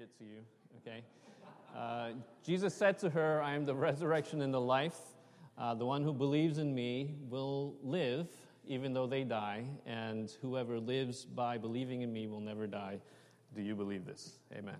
read 0.00 0.08
it 0.08 0.18
to 0.18 0.24
you, 0.24 0.40
okay? 0.78 1.02
Uh, 1.76 2.12
Jesus 2.42 2.74
said 2.74 2.98
to 3.00 3.10
her, 3.10 3.42
I 3.42 3.54
am 3.54 3.66
the 3.66 3.74
resurrection 3.74 4.40
and 4.40 4.54
the 4.54 4.60
life. 4.60 4.96
Uh, 5.58 5.74
the 5.74 5.84
one 5.84 6.02
who 6.02 6.14
believes 6.14 6.56
in 6.56 6.74
me 6.74 7.16
will 7.28 7.74
live 7.82 8.28
even 8.64 8.94
though 8.94 9.06
they 9.06 9.24
die, 9.24 9.64
and 9.84 10.34
whoever 10.40 10.78
lives 10.78 11.26
by 11.26 11.58
believing 11.58 12.00
in 12.00 12.12
me 12.12 12.26
will 12.28 12.40
never 12.40 12.66
die. 12.66 12.98
Do 13.54 13.60
you 13.60 13.74
believe 13.74 14.06
this? 14.06 14.38
Amen. 14.56 14.76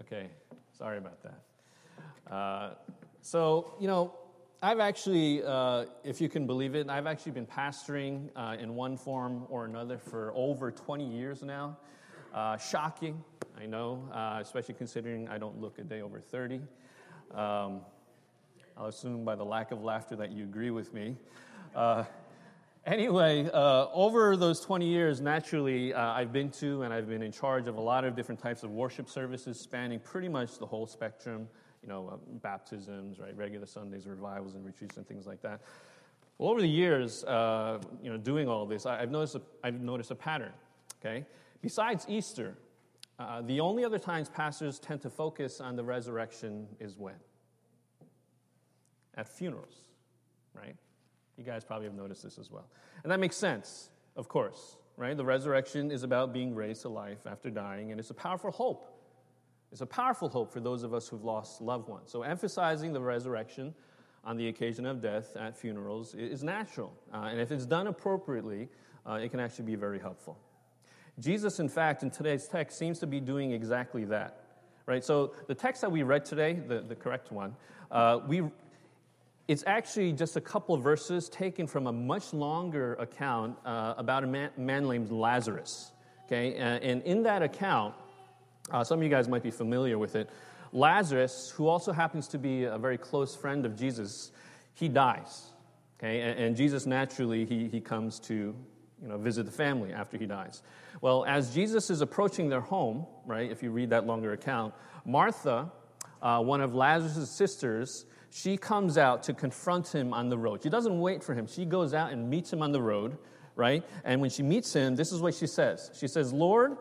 Okay, 0.00 0.30
sorry 0.76 0.98
about 0.98 1.18
that. 1.22 2.32
Uh, 2.32 2.74
so, 3.20 3.74
you 3.78 3.86
know, 3.86 4.14
I've 4.60 4.80
actually, 4.80 5.44
uh, 5.44 5.84
if 6.02 6.20
you 6.20 6.28
can 6.28 6.46
believe 6.46 6.74
it, 6.74 6.88
I've 6.88 7.06
actually 7.06 7.32
been 7.32 7.46
pastoring 7.46 8.30
uh, 8.34 8.56
in 8.58 8.74
one 8.74 8.96
form 8.96 9.44
or 9.48 9.64
another 9.64 9.98
for 9.98 10.32
over 10.34 10.72
20 10.72 11.06
years 11.06 11.42
now. 11.42 11.76
Uh, 12.34 12.58
shocking, 12.58 13.24
I 13.58 13.64
know, 13.64 14.06
uh, 14.12 14.38
especially 14.40 14.74
considering 14.74 15.28
I 15.28 15.38
don't 15.38 15.58
look 15.60 15.78
a 15.78 15.82
day 15.82 16.02
over 16.02 16.20
30. 16.20 16.56
Um, 17.34 17.80
I'll 18.76 18.86
assume 18.86 19.24
by 19.24 19.34
the 19.34 19.44
lack 19.44 19.72
of 19.72 19.82
laughter 19.82 20.14
that 20.16 20.30
you 20.30 20.44
agree 20.44 20.70
with 20.70 20.92
me. 20.92 21.16
Uh, 21.74 22.04
anyway, 22.84 23.48
uh, 23.52 23.86
over 23.94 24.36
those 24.36 24.60
20 24.60 24.86
years, 24.86 25.22
naturally, 25.22 25.94
uh, 25.94 26.02
I've 26.02 26.32
been 26.32 26.50
to 26.52 26.82
and 26.82 26.92
I've 26.92 27.08
been 27.08 27.22
in 27.22 27.32
charge 27.32 27.66
of 27.66 27.76
a 27.76 27.80
lot 27.80 28.04
of 28.04 28.14
different 28.14 28.40
types 28.40 28.62
of 28.62 28.70
worship 28.70 29.08
services 29.08 29.58
spanning 29.58 29.98
pretty 29.98 30.28
much 30.28 30.58
the 30.58 30.66
whole 30.66 30.86
spectrum, 30.86 31.48
you 31.82 31.88
know, 31.88 32.10
uh, 32.12 32.16
baptisms, 32.42 33.18
right, 33.18 33.34
regular 33.36 33.66
Sundays, 33.66 34.06
revivals 34.06 34.54
and 34.54 34.66
retreats 34.66 34.98
and 34.98 35.08
things 35.08 35.26
like 35.26 35.40
that. 35.40 35.62
Well, 36.36 36.50
over 36.50 36.60
the 36.60 36.68
years, 36.68 37.24
you 37.26 38.10
know, 38.10 38.18
doing 38.22 38.48
all 38.48 38.66
this, 38.66 38.84
I, 38.84 39.00
have 39.00 39.10
noticed 39.10 39.36
a, 39.36 39.42
I've 39.64 39.80
noticed 39.80 40.10
a 40.10 40.14
pattern, 40.14 40.52
okay? 41.00 41.24
Besides 41.60 42.06
Easter, 42.08 42.56
uh, 43.18 43.42
the 43.42 43.60
only 43.60 43.84
other 43.84 43.98
times 43.98 44.28
pastors 44.28 44.78
tend 44.78 45.00
to 45.02 45.10
focus 45.10 45.60
on 45.60 45.76
the 45.76 45.84
resurrection 45.84 46.68
is 46.78 46.96
when? 46.96 47.16
At 49.16 49.28
funerals, 49.28 49.74
right? 50.54 50.76
You 51.36 51.44
guys 51.44 51.64
probably 51.64 51.86
have 51.86 51.96
noticed 51.96 52.22
this 52.22 52.38
as 52.38 52.50
well. 52.50 52.68
And 53.02 53.10
that 53.10 53.18
makes 53.18 53.36
sense, 53.36 53.90
of 54.16 54.28
course, 54.28 54.76
right? 54.96 55.16
The 55.16 55.24
resurrection 55.24 55.90
is 55.90 56.04
about 56.04 56.32
being 56.32 56.54
raised 56.54 56.82
to 56.82 56.88
life 56.88 57.26
after 57.26 57.50
dying, 57.50 57.90
and 57.90 57.98
it's 57.98 58.10
a 58.10 58.14
powerful 58.14 58.52
hope. 58.52 58.94
It's 59.72 59.80
a 59.80 59.86
powerful 59.86 60.28
hope 60.28 60.52
for 60.52 60.60
those 60.60 60.82
of 60.82 60.94
us 60.94 61.08
who've 61.08 61.24
lost 61.24 61.60
loved 61.60 61.88
ones. 61.88 62.10
So, 62.10 62.22
emphasizing 62.22 62.92
the 62.92 63.00
resurrection 63.00 63.74
on 64.24 64.36
the 64.36 64.48
occasion 64.48 64.86
of 64.86 65.00
death 65.00 65.36
at 65.36 65.56
funerals 65.56 66.14
is 66.14 66.42
natural. 66.42 66.92
Uh, 67.12 67.28
and 67.30 67.40
if 67.40 67.52
it's 67.52 67.66
done 67.66 67.86
appropriately, 67.86 68.68
uh, 69.06 69.14
it 69.14 69.30
can 69.30 69.40
actually 69.40 69.64
be 69.64 69.74
very 69.74 69.98
helpful. 69.98 70.38
Jesus, 71.20 71.60
in 71.60 71.68
fact, 71.68 72.02
in 72.02 72.10
today's 72.10 72.46
text, 72.46 72.78
seems 72.78 72.98
to 73.00 73.06
be 73.06 73.20
doing 73.20 73.52
exactly 73.52 74.04
that. 74.06 74.44
Right? 74.86 75.04
So, 75.04 75.32
the 75.46 75.54
text 75.54 75.82
that 75.82 75.92
we 75.92 76.02
read 76.02 76.24
today, 76.24 76.54
the, 76.54 76.80
the 76.80 76.94
correct 76.94 77.30
one, 77.30 77.54
uh, 77.90 78.20
we 78.26 78.42
it's 79.48 79.64
actually 79.66 80.12
just 80.12 80.36
a 80.36 80.42
couple 80.42 80.74
of 80.74 80.82
verses 80.82 81.30
taken 81.30 81.66
from 81.66 81.86
a 81.86 81.92
much 81.92 82.34
longer 82.34 82.94
account 82.94 83.56
uh, 83.64 83.94
about 83.96 84.22
a 84.22 84.26
man, 84.26 84.50
man, 84.58 84.86
named 84.86 85.10
Lazarus. 85.10 85.92
Okay, 86.26 86.54
and 86.56 87.02
in 87.04 87.22
that 87.22 87.42
account, 87.42 87.94
uh, 88.70 88.84
some 88.84 88.98
of 88.98 89.02
you 89.02 89.08
guys 89.08 89.26
might 89.26 89.42
be 89.42 89.50
familiar 89.50 89.98
with 89.98 90.14
it. 90.14 90.28
Lazarus, 90.72 91.50
who 91.56 91.66
also 91.66 91.92
happens 91.92 92.28
to 92.28 92.38
be 92.38 92.64
a 92.64 92.76
very 92.76 92.98
close 92.98 93.34
friend 93.34 93.64
of 93.64 93.74
Jesus, 93.74 94.32
he 94.74 94.88
dies. 94.88 95.46
Okay, 95.98 96.20
and, 96.20 96.38
and 96.38 96.56
Jesus 96.56 96.84
naturally 96.84 97.46
he, 97.46 97.68
he 97.68 97.80
comes 97.80 98.20
to 98.20 98.54
you 99.02 99.08
know 99.08 99.18
visit 99.18 99.46
the 99.46 99.52
family 99.52 99.92
after 99.92 100.16
he 100.16 100.26
dies. 100.26 100.62
Well, 101.00 101.24
as 101.24 101.54
Jesus 101.54 101.90
is 101.90 102.00
approaching 102.00 102.48
their 102.48 102.60
home, 102.60 103.06
right? 103.26 103.50
If 103.50 103.62
you 103.62 103.70
read 103.70 103.90
that 103.90 104.06
longer 104.06 104.32
account, 104.32 104.74
Martha, 105.04 105.70
uh, 106.20 106.42
one 106.42 106.60
of 106.60 106.74
Lazarus' 106.74 107.30
sisters, 107.30 108.06
she 108.30 108.56
comes 108.56 108.98
out 108.98 109.22
to 109.24 109.34
confront 109.34 109.88
him 109.88 110.12
on 110.12 110.28
the 110.28 110.38
road. 110.38 110.62
She 110.62 110.68
doesn't 110.68 111.00
wait 111.00 111.22
for 111.22 111.34
him. 111.34 111.46
She 111.46 111.64
goes 111.64 111.94
out 111.94 112.12
and 112.12 112.28
meets 112.28 112.52
him 112.52 112.62
on 112.62 112.72
the 112.72 112.82
road, 112.82 113.16
right? 113.54 113.84
And 114.04 114.20
when 114.20 114.30
she 114.30 114.42
meets 114.42 114.72
him, 114.72 114.96
this 114.96 115.12
is 115.12 115.20
what 115.20 115.34
she 115.34 115.46
says 115.46 115.90
She 115.98 116.08
says, 116.08 116.32
Lord, 116.32 116.76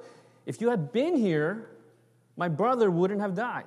if 0.46 0.62
you 0.62 0.70
had 0.70 0.92
been 0.92 1.16
here, 1.16 1.70
my 2.36 2.48
brother 2.48 2.90
wouldn't 2.90 3.22
have 3.22 3.36
died. 3.36 3.66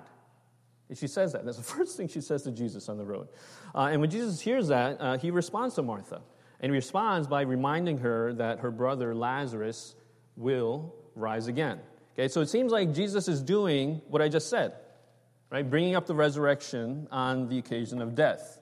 And 0.89 0.99
she 0.99 1.07
says 1.07 1.33
that. 1.33 1.45
That's 1.45 1.57
the 1.57 1.63
first 1.77 1.97
thing 1.97 2.09
she 2.09 2.21
says 2.21 2.43
to 2.43 2.51
Jesus 2.51 2.89
on 2.89 2.99
the 2.99 3.05
road. 3.05 3.29
Uh, 3.75 3.89
and 3.93 4.01
when 4.01 4.11
Jesus 4.11 4.41
hears 4.41 4.69
that, 4.69 5.01
uh, 5.01 5.19
he 5.19 5.31
responds 5.31 5.75
to 5.77 5.83
Martha. 5.83 6.21
And 6.61 6.73
responds 6.73 7.27
by 7.27 7.43
reminding 7.43 7.99
her 7.99 8.35
that 8.35 8.61
her 8.61 8.71
brother 8.71 9.15
Lazarus 9.15 9.95
will 10.37 10.95
rise 11.15 11.47
again. 11.47 11.81
Okay, 12.15 12.29
so 12.29 12.41
it 12.41 12.49
seems 12.49 12.71
like 12.71 12.93
Jesus 12.93 13.29
is 13.29 13.43
doing 13.43 14.03
what 14.09 14.21
I 14.21 14.29
just 14.29 14.51
said 14.51 14.75
right? 15.51 15.69
Bringing 15.69 15.97
up 15.97 16.07
the 16.07 16.15
resurrection 16.15 17.09
on 17.11 17.49
the 17.49 17.59
occasion 17.59 18.01
of 18.01 18.15
death, 18.15 18.61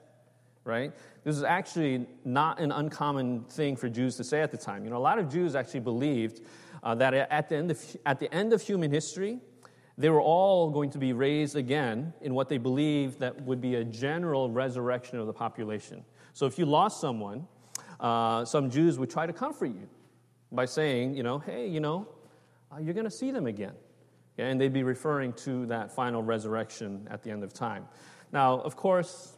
right? 0.63 0.91
This 1.23 1.37
is 1.37 1.43
actually 1.43 2.07
not 2.25 2.59
an 2.59 2.71
uncommon 2.71 3.43
thing 3.45 3.75
for 3.75 3.87
Jews 3.89 4.17
to 4.17 4.23
say 4.23 4.41
at 4.41 4.51
the 4.51 4.57
time. 4.57 4.83
You 4.83 4.89
know, 4.89 4.97
a 4.97 4.99
lot 4.99 5.19
of 5.19 5.29
Jews 5.29 5.55
actually 5.55 5.81
believed 5.81 6.41
uh, 6.81 6.95
that 6.95 7.13
at 7.13 7.49
the, 7.49 7.55
end 7.55 7.71
of, 7.71 7.97
at 8.05 8.19
the 8.19 8.33
end 8.33 8.53
of 8.53 8.61
human 8.61 8.91
history, 8.91 9.39
they 9.97 10.09
were 10.09 10.21
all 10.21 10.71
going 10.71 10.89
to 10.91 10.97
be 10.97 11.13
raised 11.13 11.55
again 11.55 12.13
in 12.21 12.33
what 12.33 12.49
they 12.49 12.57
believed 12.57 13.19
that 13.19 13.39
would 13.41 13.61
be 13.61 13.75
a 13.75 13.83
general 13.83 14.49
resurrection 14.49 15.19
of 15.19 15.27
the 15.27 15.33
population. 15.33 16.03
So 16.33 16.45
if 16.45 16.57
you 16.57 16.65
lost 16.65 17.01
someone, 17.01 17.47
uh, 17.99 18.45
some 18.45 18.69
Jews 18.69 18.97
would 18.97 19.09
try 19.09 19.25
to 19.25 19.33
comfort 19.33 19.67
you 19.67 19.87
by 20.51 20.65
saying, 20.65 21.15
you 21.15 21.23
know, 21.23 21.39
hey, 21.39 21.67
you 21.67 21.79
know, 21.79 22.07
uh, 22.71 22.79
you're 22.79 22.93
going 22.93 23.05
to 23.05 23.11
see 23.11 23.31
them 23.31 23.47
again. 23.47 23.73
And 24.37 24.59
they'd 24.59 24.73
be 24.73 24.83
referring 24.83 25.33
to 25.33 25.65
that 25.65 25.91
final 25.91 26.23
resurrection 26.23 27.07
at 27.11 27.23
the 27.23 27.31
end 27.31 27.43
of 27.43 27.53
time. 27.53 27.85
Now, 28.31 28.59
of 28.61 28.75
course, 28.75 29.33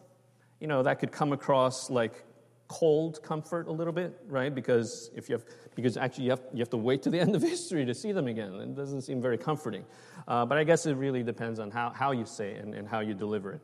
you 0.60 0.68
know, 0.68 0.84
that 0.84 1.00
could 1.00 1.12
come 1.12 1.34
across 1.34 1.90
like 1.90 2.24
cold 2.68 3.22
comfort 3.24 3.68
a 3.68 3.72
little 3.72 3.92
bit, 3.92 4.18
right? 4.28 4.54
Because 4.54 5.10
if 5.16 5.28
you 5.28 5.34
have, 5.34 5.44
because 5.76 5.98
actually 5.98 6.26
you 6.26 6.30
have, 6.30 6.42
you 6.54 6.60
have 6.60 6.70
to 6.70 6.78
wait 6.78 7.02
to 7.04 7.10
the 7.10 7.20
end 7.26 7.36
of 7.36 7.42
history 7.42 7.86
to 7.86 7.94
see 7.94 8.12
them 8.12 8.28
again. 8.28 8.54
It 8.54 8.76
doesn't 8.76 9.02
seem 9.02 9.22
very 9.22 9.38
comforting. 9.38 9.84
Uh, 10.28 10.46
but 10.46 10.58
I 10.58 10.64
guess 10.64 10.86
it 10.86 10.94
really 10.94 11.24
depends 11.24 11.60
on 11.60 11.72
how, 11.72 11.90
how 11.90 12.12
you 12.12 12.26
say 12.26 12.52
it 12.52 12.64
and, 12.64 12.74
and 12.74 12.88
how 12.88 13.00
you 13.00 13.14
deliver 13.14 13.54
it. 13.54 13.62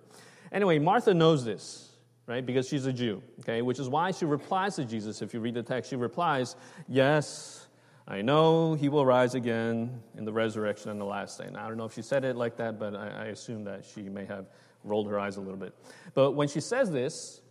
Anyway, 0.52 0.80
Martha 0.80 1.14
knows 1.14 1.46
this, 1.46 1.87
right? 2.28 2.46
Because 2.46 2.68
she's 2.68 2.86
a 2.86 2.94
Jew, 2.94 3.24
okay? 3.40 3.62
Which 3.62 3.80
is 3.80 3.90
why 3.90 4.12
she 4.12 4.26
replies 4.26 4.76
to 4.76 4.86
Jesus. 4.86 5.22
If 5.22 5.34
you 5.34 5.40
read 5.40 5.56
the 5.56 5.64
text, 5.64 5.90
she 5.90 5.96
replies, 5.96 6.56
Yes, 6.88 7.68
I 8.08 8.22
know 8.22 8.76
he 8.76 8.90
will 8.90 9.06
rise 9.06 9.34
again 9.34 10.02
in 10.16 10.26
the 10.26 10.32
resurrection 10.32 10.92
on 10.92 11.00
the 11.00 11.06
last 11.06 11.40
day. 11.40 11.50
Now, 11.52 11.66
I 11.66 11.68
don't 11.68 11.78
know 11.78 11.86
if 11.86 11.94
she 11.94 12.02
said 12.02 12.24
it 12.24 12.36
like 12.36 12.58
that, 12.58 12.80
but 12.80 12.96
I, 12.96 13.08
I 13.08 13.26
assume 13.26 13.64
that 13.64 13.84
she 13.84 14.04
may 14.04 14.26
have 14.26 14.46
rolled 14.84 15.10
her 15.10 15.20
eyes 15.20 15.38
a 15.38 15.42
little 15.42 15.58
bit. 15.58 15.74
But 16.14 16.32
when 16.32 16.48
she 16.48 16.62
says 16.62 16.92
this, 16.92 17.42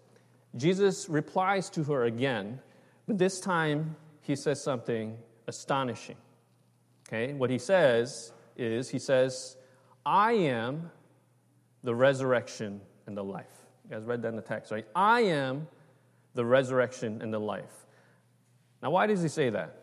Jesus 0.57 1.09
replies 1.09 1.69
to 1.71 1.85
her 1.85 2.05
again, 2.05 2.61
but 3.07 3.19
this 3.19 3.41
time 3.41 3.97
he 4.23 4.37
says 4.37 4.63
something 4.63 5.19
astonishing. 5.47 6.17
Okay, 7.09 7.35
what 7.35 7.51
he 7.51 7.59
says 7.59 8.33
is, 8.57 8.89
he 8.89 8.99
says, 8.99 9.57
I 10.05 10.33
am 10.33 10.91
the 11.85 11.95
resurrection 11.95 12.81
and 13.07 13.17
the 13.17 13.23
life. 13.23 13.66
You 13.89 13.97
guys 13.97 14.05
read 14.05 14.23
that 14.23 14.29
in 14.29 14.37
the 14.37 14.43
text, 14.43 14.73
right? 14.73 14.87
I 14.95 15.21
am 15.23 15.69
the 16.35 16.45
resurrection 16.45 17.23
and 17.23 17.33
the 17.33 17.39
life. 17.39 17.87
Now, 18.83 18.91
why 18.91 19.07
does 19.07 19.23
he 19.23 19.29
say 19.29 19.51
that? 19.51 19.83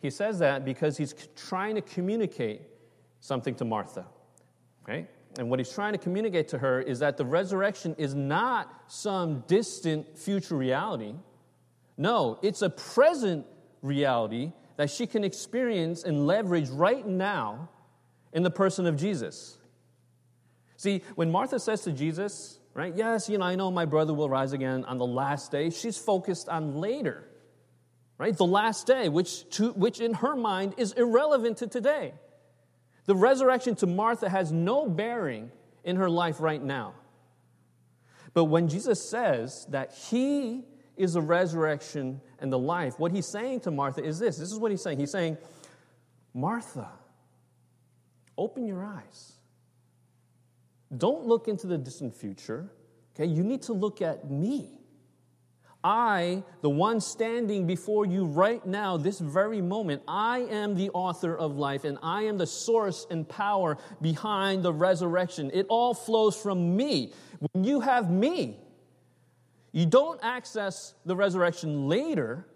He 0.00 0.10
says 0.10 0.38
that 0.40 0.64
because 0.64 0.96
he's 0.96 1.14
trying 1.34 1.74
to 1.76 1.80
communicate 1.80 2.62
something 3.20 3.54
to 3.56 3.64
Martha. 3.64 4.04
Okay? 4.82 5.06
And 5.38 5.50
what 5.50 5.58
he's 5.58 5.72
trying 5.72 5.92
to 5.92 5.98
communicate 5.98 6.48
to 6.48 6.58
her 6.58 6.80
is 6.80 6.98
that 7.00 7.16
the 7.16 7.24
resurrection 7.24 7.94
is 7.98 8.14
not 8.14 8.72
some 8.86 9.44
distant 9.46 10.16
future 10.16 10.56
reality. 10.56 11.14
No, 11.96 12.38
it's 12.42 12.62
a 12.62 12.70
present 12.70 13.46
reality 13.82 14.52
that 14.76 14.90
she 14.90 15.06
can 15.06 15.24
experience 15.24 16.04
and 16.04 16.26
leverage 16.26 16.68
right 16.68 17.06
now 17.06 17.70
in 18.32 18.42
the 18.42 18.50
person 18.50 18.86
of 18.86 18.96
Jesus. 18.96 19.58
See, 20.76 21.02
when 21.14 21.30
Martha 21.30 21.58
says 21.58 21.80
to 21.82 21.92
Jesus, 21.92 22.58
right, 22.76 22.94
yes, 22.94 23.28
you 23.28 23.38
know, 23.38 23.44
I 23.44 23.54
know 23.54 23.70
my 23.70 23.84
brother 23.84 24.14
will 24.14 24.28
rise 24.28 24.52
again 24.52 24.84
on 24.84 24.98
the 24.98 25.06
last 25.06 25.50
day, 25.50 25.70
she's 25.70 25.98
focused 25.98 26.48
on 26.48 26.76
later 26.76 27.26
right? 28.18 28.36
The 28.36 28.46
last 28.46 28.86
day, 28.86 29.08
which, 29.08 29.48
to, 29.50 29.72
which 29.72 30.00
in 30.00 30.14
her 30.14 30.36
mind 30.36 30.74
is 30.76 30.92
irrelevant 30.92 31.58
to 31.58 31.66
today. 31.66 32.14
The 33.06 33.14
resurrection 33.14 33.74
to 33.76 33.86
Martha 33.86 34.28
has 34.28 34.50
no 34.50 34.88
bearing 34.88 35.50
in 35.84 35.96
her 35.96 36.10
life 36.10 36.40
right 36.40 36.62
now. 36.62 36.94
But 38.34 38.44
when 38.44 38.68
Jesus 38.68 39.08
says 39.08 39.66
that 39.70 39.92
he 39.92 40.64
is 40.96 41.14
the 41.14 41.20
resurrection 41.20 42.20
and 42.38 42.52
the 42.52 42.58
life, 42.58 42.98
what 42.98 43.12
he's 43.12 43.26
saying 43.26 43.60
to 43.60 43.70
Martha 43.70 44.02
is 44.02 44.18
this 44.18 44.36
this 44.36 44.50
is 44.50 44.58
what 44.58 44.70
he's 44.70 44.82
saying. 44.82 44.98
He's 44.98 45.12
saying, 45.12 45.38
Martha, 46.34 46.88
open 48.36 48.66
your 48.66 48.84
eyes. 48.84 49.32
Don't 50.94 51.26
look 51.26 51.48
into 51.48 51.66
the 51.66 51.78
distant 51.78 52.14
future. 52.14 52.70
Okay, 53.14 53.26
you 53.26 53.42
need 53.42 53.62
to 53.62 53.72
look 53.72 54.02
at 54.02 54.30
me. 54.30 54.76
I, 55.82 56.42
the 56.62 56.70
one 56.70 57.00
standing 57.00 57.66
before 57.66 58.06
you 58.06 58.24
right 58.24 58.64
now, 58.66 58.96
this 58.96 59.20
very 59.20 59.60
moment, 59.60 60.02
I 60.08 60.40
am 60.40 60.74
the 60.74 60.90
author 60.90 61.36
of 61.36 61.56
life 61.56 61.84
and 61.84 61.96
I 62.02 62.22
am 62.22 62.38
the 62.38 62.46
source 62.46 63.06
and 63.08 63.28
power 63.28 63.78
behind 64.02 64.64
the 64.64 64.72
resurrection. 64.72 65.50
It 65.54 65.66
all 65.68 65.94
flows 65.94 66.36
from 66.36 66.76
me. 66.76 67.12
When 67.52 67.62
you 67.62 67.80
have 67.80 68.10
me, 68.10 68.58
you 69.70 69.86
don't 69.86 70.18
access 70.24 70.94
the 71.04 71.14
resurrection 71.14 71.86
later, 71.88 72.48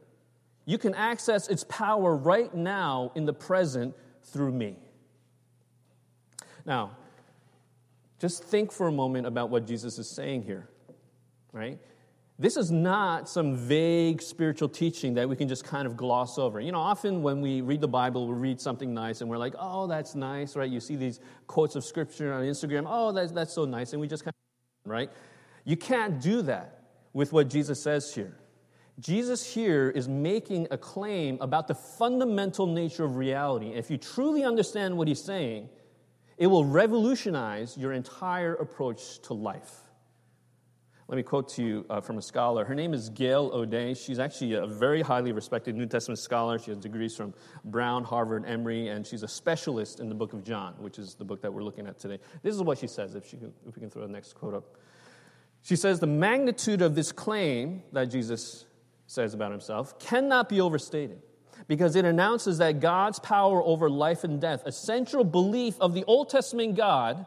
you 0.65 0.79
can 0.79 0.95
access 0.95 1.49
its 1.49 1.65
power 1.69 2.17
right 2.17 2.53
now 2.53 3.13
in 3.15 3.27
the 3.27 3.33
present 3.33 3.95
through 4.25 4.53
me. 4.53 4.77
Now, 6.67 6.97
just 8.21 8.45
think 8.45 8.71
for 8.71 8.87
a 8.87 8.93
moment 8.93 9.27
about 9.27 9.51
what 9.51 9.67
Jesus 9.67 9.99
is 9.99 10.09
saying 10.09 10.43
here, 10.43 10.69
right? 11.53 11.79
This 12.39 12.57
is 12.57 12.71
not 12.71 13.29
some 13.29 13.57
vague 13.57 14.23
spiritual 14.23 14.69
teaching 14.69 15.15
that 15.15 15.29
we 15.29 15.37
can 15.37 15.49
just 15.49 15.65
kind 15.65 15.87
of 15.87 15.97
gloss 15.97 16.39
over. 16.39 16.61
You 16.61 16.71
know, 16.71 16.79
often 16.79 17.23
when 17.23 17.41
we 17.41 17.63
read 17.63 17.81
the 17.81 17.89
Bible, 17.89 18.29
we 18.29 18.35
read 18.35 18.61
something 18.61 18.95
nice 18.95 19.23
and 19.23 19.29
we're 19.29 19.39
like, 19.39 19.55
oh, 19.59 19.87
that's 19.87 20.15
nice, 20.15 20.55
right? 20.55 20.71
You 20.71 20.81
see 20.81 20.97
these 20.97 21.21
quotes 21.47 21.77
of 21.77 21.85
scripture 21.85 22.33
on 22.33 22.45
Instagram, 22.45 22.85
oh, 22.87 23.13
that's, 23.13 23.33
that's 23.33 23.53
so 23.55 23.65
nice, 23.65 23.93
and 23.93 24.01
we 24.01 24.07
just 24.07 24.25
kind 24.25 24.35
of, 24.85 24.91
right? 24.91 25.11
You 25.65 25.77
can't 25.77 26.21
do 26.21 26.43
that 26.43 26.85
with 27.15 27.33
what 27.33 27.49
Jesus 27.49 27.83
says 27.83 28.15
here. 28.15 28.37
Jesus 28.99 29.55
here 29.55 29.89
is 29.89 30.09
making 30.09 30.67
a 30.71 30.77
claim 30.77 31.39
about 31.41 31.69
the 31.69 31.75
fundamental 31.75 32.67
nature 32.67 33.05
of 33.05 33.17
reality. 33.17 33.69
If 33.69 33.91
you 33.91 33.97
truly 33.97 34.45
understand 34.45 34.97
what 34.97 35.09
he's 35.09 35.23
saying, 35.23 35.71
it 36.41 36.47
will 36.47 36.65
revolutionize 36.65 37.77
your 37.77 37.93
entire 37.93 38.55
approach 38.55 39.21
to 39.21 39.35
life. 39.35 39.83
Let 41.07 41.17
me 41.17 41.23
quote 41.23 41.51
to 41.51 41.63
you 41.63 41.87
uh, 41.91 42.01
from 42.01 42.17
a 42.17 42.23
scholar. 42.23 42.65
Her 42.65 42.75
name 42.75 42.95
is 42.95 43.11
Gail 43.11 43.51
O'Day. 43.53 43.93
She's 43.93 44.19
actually 44.19 44.55
a 44.55 44.67
very 44.67 45.03
highly 45.03 45.33
respected 45.33 45.77
New 45.77 45.85
Testament 45.85 46.19
scholar. 46.19 46.59
She 46.59 46.71
has 46.71 46.79
degrees 46.79 47.15
from 47.15 47.35
Brown, 47.67 48.05
Harvard, 48.05 48.47
Emory, 48.47 48.89
and 48.89 49.07
she's 49.07 49.23
a 49.23 49.29
specialist 49.29 50.01
in 50.01 50.09
the 50.09 50.15
book 50.15 50.33
of 50.33 50.43
John, 50.43 50.75
which 50.79 50.99
is 50.99 51.15
the 51.15 51.27
book 51.27 51.43
that 51.43 51.53
we're 51.53 51.63
looking 51.63 51.87
at 51.87 51.99
today. 51.99 52.19
This 52.43 52.55
is 52.55 52.63
what 52.63 52.79
she 52.79 52.87
says, 52.87 53.15
if, 53.17 53.29
she 53.29 53.37
can, 53.37 53.53
if 53.69 53.77
we 53.77 53.81
can 53.81 53.91
throw 53.91 54.07
the 54.07 54.13
next 54.13 54.33
quote 54.33 54.55
up. 54.55 54.79
She 55.61 55.77
says, 55.77 56.01
The 56.01 56.07
magnitude 56.07 56.81
of 56.81 56.95
this 56.95 57.13
claim 57.13 57.83
that 57.93 58.07
Jesus 58.07 58.65
says 59.07 59.35
about 59.35 59.51
himself 59.51 59.99
cannot 59.99 60.49
be 60.49 60.63
overstated 60.63 61.21
because 61.69 61.97
it 61.97 62.05
announces 62.05 62.59
that 62.59 62.81
God's 62.81 63.19
power 63.19 63.63
over 63.63 63.89
life 63.89 64.25
and 64.25 64.41
death, 64.41 64.63
a 64.65 64.73
central 64.73 65.25
belief 65.25 65.75
of 65.81 65.95
the 65.95 66.05
Old 66.05 66.31
Testament 66.31 66.77
God, 66.77 67.27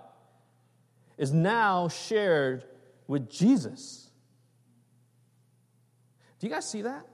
is 1.17 1.31
now 1.31 1.87
shared 1.87 2.65
with 3.07 3.29
Jesus. 3.29 4.09
Do 6.39 6.47
you 6.47 6.53
guys 6.53 6.69
see 6.69 6.81
that? 6.81 7.05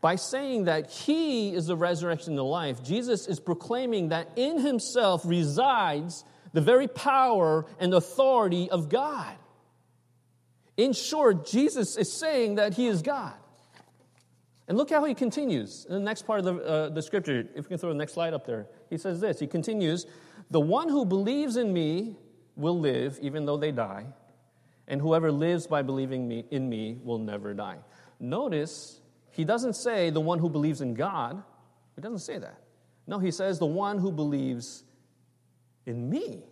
By 0.00 0.16
saying 0.16 0.64
that 0.64 0.90
He 0.90 1.54
is 1.54 1.66
the 1.66 1.76
resurrection 1.76 2.30
and 2.30 2.38
the 2.38 2.44
life, 2.44 2.82
Jesus 2.82 3.26
is 3.26 3.40
proclaiming 3.40 4.08
that 4.08 4.30
in 4.36 4.58
Himself 4.58 5.22
resides 5.24 6.24
the 6.52 6.60
very 6.60 6.88
power 6.88 7.66
and 7.78 7.92
authority 7.92 8.70
of 8.70 8.88
God. 8.88 9.34
In 10.76 10.92
short, 10.92 11.46
Jesus 11.46 11.96
is 11.96 12.12
saying 12.12 12.56
that 12.56 12.74
He 12.74 12.86
is 12.86 13.02
God. 13.02 13.34
And 14.68 14.76
look 14.76 14.90
how 14.90 15.04
he 15.04 15.14
continues 15.14 15.86
in 15.88 15.94
the 15.94 16.00
next 16.00 16.22
part 16.22 16.40
of 16.40 16.44
the, 16.44 16.64
uh, 16.64 16.88
the 16.88 17.02
scripture. 17.02 17.46
If 17.54 17.66
we 17.66 17.68
can 17.68 17.78
throw 17.78 17.90
the 17.90 17.98
next 17.98 18.14
slide 18.14 18.34
up 18.34 18.46
there, 18.46 18.66
he 18.90 18.98
says 18.98 19.20
this. 19.20 19.38
He 19.38 19.46
continues, 19.46 20.06
The 20.50 20.60
one 20.60 20.88
who 20.88 21.04
believes 21.04 21.56
in 21.56 21.72
me 21.72 22.16
will 22.56 22.78
live 22.78 23.18
even 23.22 23.46
though 23.46 23.56
they 23.56 23.70
die 23.70 24.06
and 24.88 25.00
whoever 25.00 25.32
lives 25.32 25.66
by 25.66 25.82
believing 25.82 26.28
me, 26.28 26.44
in 26.50 26.68
me 26.68 26.98
will 27.02 27.18
never 27.18 27.54
die. 27.54 27.78
Notice, 28.20 29.00
he 29.30 29.44
doesn't 29.44 29.74
say 29.74 30.10
the 30.10 30.20
one 30.20 30.38
who 30.38 30.48
believes 30.48 30.80
in 30.80 30.94
God. 30.94 31.42
He 31.94 32.02
doesn't 32.02 32.20
say 32.20 32.38
that. 32.38 32.60
No, 33.06 33.18
he 33.18 33.30
says 33.30 33.58
the 33.58 33.66
one 33.66 33.98
who 33.98 34.10
believes 34.10 34.84
in 35.86 36.08
me. 36.08 36.44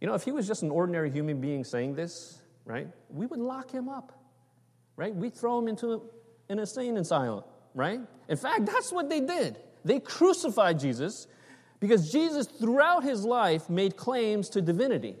You 0.00 0.06
know, 0.06 0.14
if 0.14 0.22
he 0.22 0.32
was 0.32 0.46
just 0.46 0.62
an 0.62 0.70
ordinary 0.70 1.10
human 1.10 1.40
being 1.40 1.64
saying 1.64 1.94
this, 1.94 2.40
right, 2.64 2.88
we 3.08 3.26
would 3.26 3.40
lock 3.40 3.70
him 3.70 3.88
up, 3.88 4.17
right? 4.98 5.14
We'd 5.14 5.32
throw 5.32 5.58
him 5.60 5.68
into 5.68 6.02
an 6.48 6.58
insane 6.58 6.96
asylum, 6.96 7.44
right? 7.72 8.00
In 8.28 8.36
fact, 8.36 8.66
that's 8.66 8.92
what 8.92 9.08
they 9.08 9.20
did. 9.20 9.58
They 9.84 10.00
crucified 10.00 10.80
Jesus 10.80 11.28
because 11.78 12.10
Jesus, 12.10 12.48
throughout 12.48 13.04
his 13.04 13.24
life, 13.24 13.70
made 13.70 13.96
claims 13.96 14.48
to 14.50 14.60
divinity. 14.60 15.16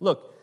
Look, 0.00 0.34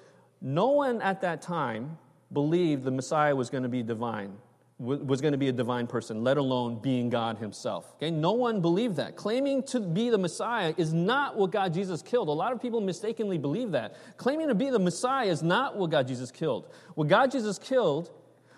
no 0.42 0.70
one 0.70 1.02
at 1.02 1.20
that 1.22 1.42
time 1.42 1.98
believed 2.32 2.86
the 2.86 2.92
Messiah 2.92 3.36
was 3.36 3.50
going 3.50 3.64
to 3.64 3.70
be 3.70 3.84
divine, 3.84 4.38
was 4.84 5.22
going 5.22 5.32
to 5.32 5.38
be 5.38 5.48
a 5.48 5.54
divine 5.54 5.88
person, 5.88 6.24
let 6.24 6.38
alone 6.38 6.80
being 6.80 7.10
God 7.10 7.38
himself. 7.38 7.94
Okay? 7.96 8.12
No 8.12 8.34
one 8.34 8.60
believed 8.60 8.98
that. 8.98 9.16
Claiming 9.16 9.64
to 9.64 9.80
be 9.80 10.10
the 10.10 10.18
Messiah 10.18 10.74
is 10.78 10.94
not 10.94 11.38
what 11.38 11.52
God 11.52 11.74
Jesus 11.74 12.02
killed. 12.02 12.28
A 12.28 12.32
lot 12.32 12.52
of 12.52 12.62
people 12.62 12.82
mistakenly 12.82 13.38
believe 13.38 13.72
that. 13.72 13.96
Claiming 14.18 14.50
to 14.50 14.56
be 14.56 14.70
the 14.70 14.80
Messiah 14.80 15.28
is 15.28 15.42
not 15.42 15.78
what 15.78 15.90
God 15.90 16.08
Jesus 16.08 16.32
killed. 16.32 16.68
What 16.96 17.08
God 17.08 17.32
Jesus 17.32 17.58
killed 17.58 18.12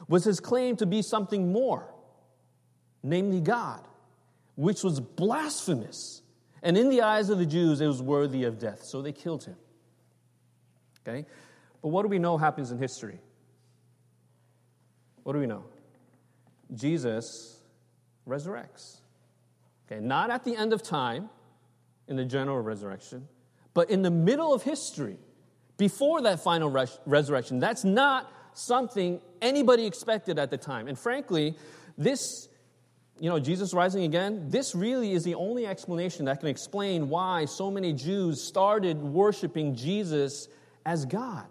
was 0.08 0.24
his 0.24 0.40
claim 0.40 0.76
to 0.78 0.88
be 0.88 1.02
something 1.04 1.52
more, 1.52 1.94
namely 3.04 3.40
God, 3.40 3.88
which 4.56 4.84
was 4.84 5.00
blasphemous. 5.00 6.24
And 6.64 6.76
in 6.76 6.90
the 6.90 7.02
eyes 7.02 7.30
of 7.30 7.38
the 7.38 7.46
Jews, 7.46 7.82
it 7.82 7.88
was 7.88 8.02
worthy 8.02 8.46
of 8.46 8.58
death. 8.58 8.84
So 8.84 9.04
they 9.04 9.12
killed 9.12 9.44
him. 9.44 9.58
Okay? 11.08 11.28
But 11.84 11.90
what 11.90 12.02
do 12.02 12.08
we 12.08 12.18
know 12.18 12.38
happens 12.38 12.72
in 12.72 12.80
history? 12.80 13.20
What 15.22 15.34
do 15.34 15.40
we 15.40 15.46
know? 15.46 15.66
Jesus 16.74 17.60
resurrects. 18.28 18.98
Okay, 19.88 20.02
not 20.02 20.30
at 20.32 20.44
the 20.44 20.56
end 20.56 20.74
of 20.74 20.82
time 20.82 21.30
in 22.08 22.16
the 22.16 22.26
general 22.26 22.60
resurrection, 22.62 23.28
but 23.74 23.90
in 23.90 24.02
the 24.02 24.12
middle 24.12 24.54
of 24.54 24.64
history, 24.64 25.18
before 25.78 26.22
that 26.22 26.40
final 26.40 26.70
res- 26.70 27.00
resurrection. 27.06 27.60
That's 27.60 27.84
not 27.84 28.32
something 28.54 29.20
anybody 29.42 29.86
expected 29.86 30.40
at 30.40 30.50
the 30.50 30.58
time. 30.58 30.88
And 30.88 30.98
frankly, 30.98 31.56
this, 31.98 32.48
you 33.20 33.30
know, 33.30 33.40
Jesus 33.40 33.74
rising 33.74 34.04
again, 34.04 34.50
this 34.50 34.74
really 34.76 35.12
is 35.12 35.24
the 35.24 35.36
only 35.36 35.68
explanation 35.68 36.26
that 36.26 36.40
can 36.40 36.50
explain 36.50 37.10
why 37.10 37.46
so 37.46 37.70
many 37.70 37.94
Jews 37.94 38.42
started 38.42 39.02
worshiping 39.02 39.76
Jesus 39.76 40.48
as 40.86 41.06
God. 41.06 41.48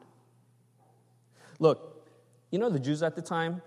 Look, 1.59 2.09
you 2.51 2.59
know 2.59 2.71
the 2.71 2.81
Jews 2.81 3.03
at 3.03 3.17
the 3.17 3.23
time, 3.23 3.63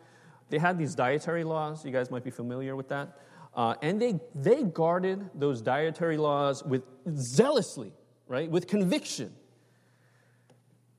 they 0.50 0.58
had 0.58 0.78
these 0.78 0.96
dietary 0.96 1.44
laws. 1.44 1.86
You 1.86 1.92
guys 1.92 2.10
might 2.10 2.24
be 2.24 2.32
familiar 2.32 2.76
with 2.76 2.90
that. 2.90 3.18
Uh, 3.54 3.76
and 3.82 4.02
they, 4.02 4.20
they 4.36 4.64
guarded 4.64 5.30
those 5.34 5.62
dietary 5.62 6.18
laws 6.18 6.64
with 6.64 6.84
zealously, 7.16 7.92
right, 8.28 8.50
with 8.50 8.68
conviction. 8.68 9.34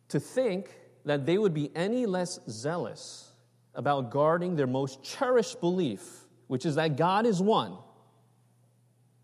To 0.09 0.21
think 0.21 0.75
that 1.05 1.25
they 1.25 1.39
would 1.39 1.55
be 1.55 1.71
any 1.75 2.07
less 2.07 2.41
zealous 2.49 3.33
about 3.75 4.11
guarding 4.11 4.57
their 4.57 4.67
most 4.67 5.03
cherished 5.03 5.61
belief, 5.61 6.03
which 6.49 6.67
is 6.67 6.75
that 6.75 6.97
God 6.97 7.27
is 7.27 7.41
one, 7.41 7.77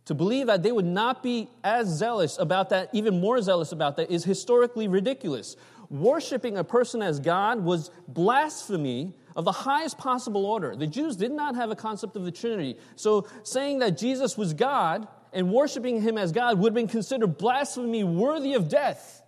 to 0.04 0.14
believe 0.14 0.46
that 0.46 0.62
they 0.62 0.70
would 0.70 0.84
not 0.84 1.22
be 1.22 1.48
as 1.64 1.88
zealous 1.88 2.38
about 2.38 2.68
that, 2.68 2.90
even 2.92 3.20
more 3.20 3.40
zealous 3.40 3.72
about 3.72 3.96
that, 3.96 4.10
is 4.10 4.22
historically 4.22 4.86
ridiculous. 4.86 5.56
Worshipping 5.88 6.58
a 6.58 6.64
person 6.64 7.02
as 7.02 7.18
God 7.18 7.64
was 7.64 7.90
blasphemy 8.06 9.14
of 9.36 9.44
the 9.44 9.52
highest 9.52 9.98
possible 9.98 10.46
order. 10.46 10.76
The 10.76 10.86
Jews 10.86 11.16
did 11.16 11.32
not 11.32 11.56
have 11.56 11.70
a 11.70 11.76
concept 11.76 12.16
of 12.16 12.24
the 12.24 12.30
Trinity. 12.30 12.76
So 12.96 13.26
saying 13.42 13.80
that 13.80 13.98
Jesus 13.98 14.38
was 14.38 14.54
God 14.54 15.08
and 15.32 15.52
worshiping 15.52 16.00
him 16.00 16.16
as 16.16 16.30
God 16.32 16.58
would 16.58 16.70
have 16.70 16.74
been 16.74 16.88
considered 16.88 17.38
blasphemy 17.38 18.04
worthy 18.04 18.54
of 18.54 18.68
death. 18.68 19.22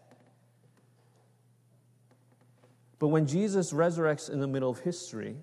But 2.99 3.09
when 3.09 3.27
Jesus 3.27 3.73
resurrects 3.73 4.31
in 4.31 4.41
the 4.41 4.47
middle 4.47 4.71
of 4.71 4.79
history, 4.79 5.37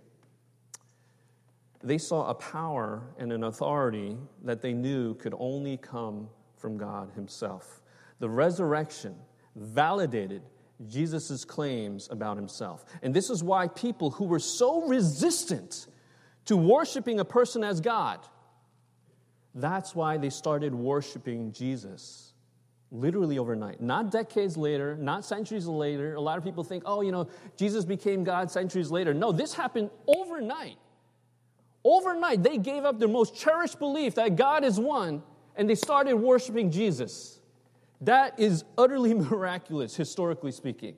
they 1.83 1.97
saw 1.97 2.29
a 2.29 2.33
power 2.33 3.03
and 3.19 3.31
an 3.31 3.43
authority 3.43 4.17
that 4.43 4.61
they 4.61 4.73
knew 4.73 5.15
could 5.15 5.35
only 5.37 5.77
come 5.77 6.29
from 6.55 6.77
God 6.77 7.11
Himself. 7.13 7.81
The 8.19 8.29
resurrection 8.29 9.15
validated 9.55 10.41
Jesus' 10.87 11.45
claims 11.45 12.07
about 12.11 12.37
Himself. 12.37 12.85
And 13.01 13.13
this 13.13 13.29
is 13.29 13.43
why 13.43 13.67
people 13.67 14.11
who 14.11 14.25
were 14.25 14.39
so 14.39 14.87
resistant 14.87 15.87
to 16.45 16.57
worshiping 16.57 17.19
a 17.19 17.25
person 17.25 17.63
as 17.63 17.79
God, 17.79 18.19
that's 19.55 19.95
why 19.95 20.17
they 20.17 20.29
started 20.29 20.73
worshiping 20.73 21.51
Jesus 21.51 22.33
literally 22.93 23.39
overnight. 23.39 23.81
Not 23.81 24.11
decades 24.11 24.55
later, 24.55 24.95
not 24.95 25.25
centuries 25.25 25.65
later. 25.65 26.13
A 26.13 26.21
lot 26.21 26.37
of 26.37 26.43
people 26.43 26.63
think, 26.63 26.83
oh, 26.85 27.01
you 27.01 27.11
know, 27.11 27.27
Jesus 27.57 27.85
became 27.85 28.23
God 28.23 28.51
centuries 28.51 28.91
later. 28.91 29.13
No, 29.13 29.31
this 29.31 29.53
happened 29.53 29.89
overnight. 30.07 30.77
Overnight, 31.83 32.43
they 32.43 32.57
gave 32.57 32.85
up 32.85 32.99
their 32.99 33.09
most 33.09 33.35
cherished 33.35 33.79
belief 33.79 34.15
that 34.15 34.35
God 34.35 34.63
is 34.63 34.79
one 34.79 35.23
and 35.55 35.69
they 35.69 35.75
started 35.75 36.15
worshiping 36.15 36.71
Jesus. 36.71 37.39
That 38.05 38.39
is 38.39 38.63
utterly 38.77 39.13
miraculous, 39.29 39.95
historically 39.95 40.51
speaking. 40.51 40.95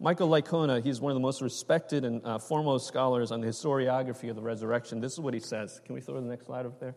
Michael 0.00 0.28
Licona, 0.28 0.82
he's 0.82 1.00
one 1.00 1.10
of 1.10 1.14
the 1.14 1.20
most 1.20 1.40
respected 1.40 2.04
and 2.04 2.20
uh, 2.24 2.38
foremost 2.38 2.86
scholars 2.86 3.30
on 3.30 3.40
the 3.40 3.46
historiography 3.46 4.28
of 4.28 4.36
the 4.36 4.42
resurrection. 4.42 5.00
This 5.00 5.12
is 5.12 5.20
what 5.20 5.34
he 5.34 5.40
says. 5.40 5.80
Can 5.84 5.94
we 5.94 6.00
throw 6.00 6.20
the 6.20 6.28
next 6.28 6.46
slide 6.46 6.66
up 6.66 6.80
there? 6.80 6.94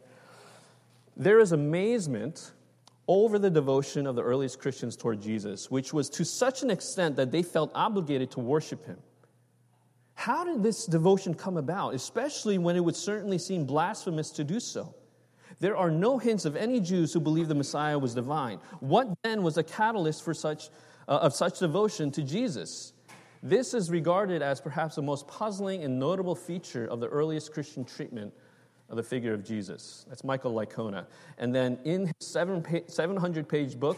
There 1.16 1.40
is 1.40 1.52
amazement 1.52 2.52
over 3.08 3.40
the 3.40 3.50
devotion 3.50 4.06
of 4.06 4.16
the 4.16 4.24
earliest 4.24 4.60
Christians 4.60 4.96
toward 4.96 5.22
Jesus, 5.22 5.72
which 5.72 5.94
was 5.94 6.10
to 6.10 6.26
such 6.26 6.64
an 6.64 6.70
extent 6.70 7.16
that 7.16 7.32
they 7.32 7.42
felt 7.42 7.72
obligated 7.74 8.32
to 8.32 8.40
worship 8.40 8.86
him. 8.86 8.98
How 10.14 10.44
did 10.44 10.64
this 10.64 10.86
devotion 10.86 11.34
come 11.34 11.58
about, 11.58 11.94
especially 11.94 12.58
when 12.58 12.76
it 12.76 12.84
would 12.84 12.96
certainly 12.96 13.38
seem 13.38 13.66
blasphemous 13.66 14.32
to 14.32 14.44
do 14.44 14.60
so? 14.60 14.94
There 15.60 15.76
are 15.76 15.90
no 15.90 16.18
hints 16.18 16.46
of 16.46 16.56
any 16.56 16.80
Jews 16.80 17.14
who 17.14 17.20
believed 17.20 17.50
the 17.50 17.56
Messiah 17.56 17.98
was 17.98 18.14
divine. 18.14 18.60
What 18.80 19.08
then 19.24 19.42
was 19.42 19.58
a 19.58 19.64
catalyst 19.64 20.24
for 20.24 20.34
such, 20.34 20.70
uh, 21.08 21.18
of 21.18 21.34
such 21.34 21.60
devotion 21.60 22.12
to 22.12 22.24
Jesus? 22.24 22.94
This 23.42 23.74
is 23.74 23.90
regarded 23.90 24.42
as 24.42 24.62
perhaps 24.62 24.96
the 24.96 25.02
most 25.02 25.28
puzzling 25.28 25.84
and 25.84 26.00
notable 26.00 26.36
feature 26.36 26.86
of 26.86 27.00
the 27.00 27.08
earliest 27.08 27.54
Christian 27.54 27.86
treatment 27.86 28.34
of 28.90 28.98
the 28.98 29.04
figure 29.04 29.34
of 29.34 29.44
Jesus. 29.44 30.06
That's 30.08 30.24
Michael 30.24 30.54
Licona. 30.54 31.08
And 31.38 31.54
then 31.54 31.80
in 31.84 32.08
his 32.08 32.28
700 32.28 33.50
page 33.50 33.80
book, 33.80 33.98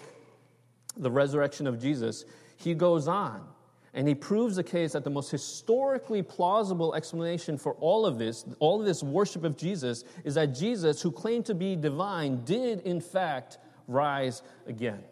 The 0.98 1.12
Resurrection 1.12 1.68
of 1.68 1.80
Jesus, 1.80 2.26
he 2.58 2.74
goes 2.74 3.08
on 3.08 3.46
and 3.94 4.08
he 4.08 4.16
proves 4.16 4.56
the 4.56 4.64
case 4.64 4.94
that 4.94 5.04
the 5.04 5.10
most 5.10 5.32
historically 5.32 6.22
plausible 6.22 6.96
explanation 6.96 7.58
for 7.58 7.74
all 7.76 8.06
of 8.06 8.18
this, 8.20 8.46
all 8.60 8.80
of 8.80 8.86
this 8.86 9.02
worship 9.02 9.44
of 9.44 9.58
Jesus, 9.58 10.04
is 10.24 10.36
that 10.36 10.48
Jesus, 10.48 11.02
who 11.02 11.12
claimed 11.12 11.46
to 11.46 11.56
be 11.56 11.76
divine, 11.76 12.44
did 12.46 12.82
in 12.82 13.02
fact 13.02 13.58
rise 13.88 14.44
again. 14.68 15.04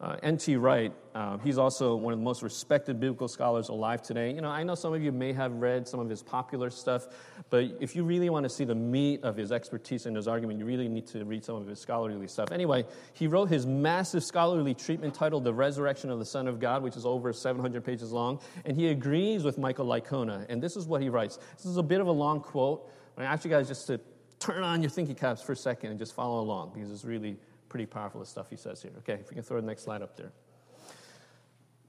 Uh, 0.00 0.16
N.T. 0.22 0.54
Wright, 0.54 0.92
uh, 1.16 1.38
he's 1.38 1.58
also 1.58 1.96
one 1.96 2.12
of 2.12 2.20
the 2.20 2.24
most 2.24 2.42
respected 2.42 3.00
biblical 3.00 3.26
scholars 3.26 3.68
alive 3.68 4.00
today. 4.00 4.32
You 4.32 4.40
know, 4.40 4.48
I 4.48 4.62
know 4.62 4.76
some 4.76 4.94
of 4.94 5.02
you 5.02 5.10
may 5.10 5.32
have 5.32 5.52
read 5.54 5.88
some 5.88 5.98
of 5.98 6.08
his 6.08 6.22
popular 6.22 6.70
stuff, 6.70 7.08
but 7.50 7.64
if 7.80 7.96
you 7.96 8.04
really 8.04 8.30
want 8.30 8.44
to 8.44 8.48
see 8.48 8.64
the 8.64 8.76
meat 8.76 9.24
of 9.24 9.36
his 9.36 9.50
expertise 9.50 10.06
and 10.06 10.14
his 10.14 10.28
argument, 10.28 10.60
you 10.60 10.66
really 10.66 10.88
need 10.88 11.08
to 11.08 11.24
read 11.24 11.44
some 11.44 11.56
of 11.56 11.66
his 11.66 11.80
scholarly 11.80 12.28
stuff. 12.28 12.52
Anyway, 12.52 12.84
he 13.12 13.26
wrote 13.26 13.48
his 13.48 13.66
massive 13.66 14.22
scholarly 14.22 14.72
treatment 14.72 15.14
titled 15.14 15.42
The 15.42 15.52
Resurrection 15.52 16.10
of 16.10 16.20
the 16.20 16.26
Son 16.26 16.46
of 16.46 16.60
God, 16.60 16.84
which 16.84 16.96
is 16.96 17.04
over 17.04 17.32
700 17.32 17.84
pages 17.84 18.12
long, 18.12 18.38
and 18.64 18.76
he 18.76 18.90
agrees 18.90 19.42
with 19.42 19.58
Michael 19.58 19.86
Licona. 19.86 20.46
And 20.48 20.62
this 20.62 20.76
is 20.76 20.86
what 20.86 21.02
he 21.02 21.08
writes. 21.08 21.40
This 21.56 21.66
is 21.66 21.76
a 21.76 21.82
bit 21.82 22.00
of 22.00 22.06
a 22.06 22.12
long 22.12 22.40
quote. 22.40 22.88
I 23.16 23.24
ask 23.24 23.44
you 23.44 23.50
guys 23.50 23.66
just 23.66 23.88
to 23.88 23.98
turn 24.38 24.62
on 24.62 24.80
your 24.80 24.90
thinking 24.90 25.16
caps 25.16 25.42
for 25.42 25.52
a 25.52 25.56
second 25.56 25.90
and 25.90 25.98
just 25.98 26.14
follow 26.14 26.40
along 26.40 26.70
because 26.72 26.92
it's 26.92 27.04
really 27.04 27.36
pretty 27.68 27.86
powerful 27.86 28.24
stuff 28.24 28.50
he 28.50 28.56
says 28.56 28.82
here. 28.82 28.92
Okay, 28.98 29.14
if 29.14 29.30
we 29.30 29.34
can 29.34 29.42
throw 29.42 29.60
the 29.60 29.66
next 29.66 29.82
slide 29.82 30.02
up 30.02 30.16
there. 30.16 30.32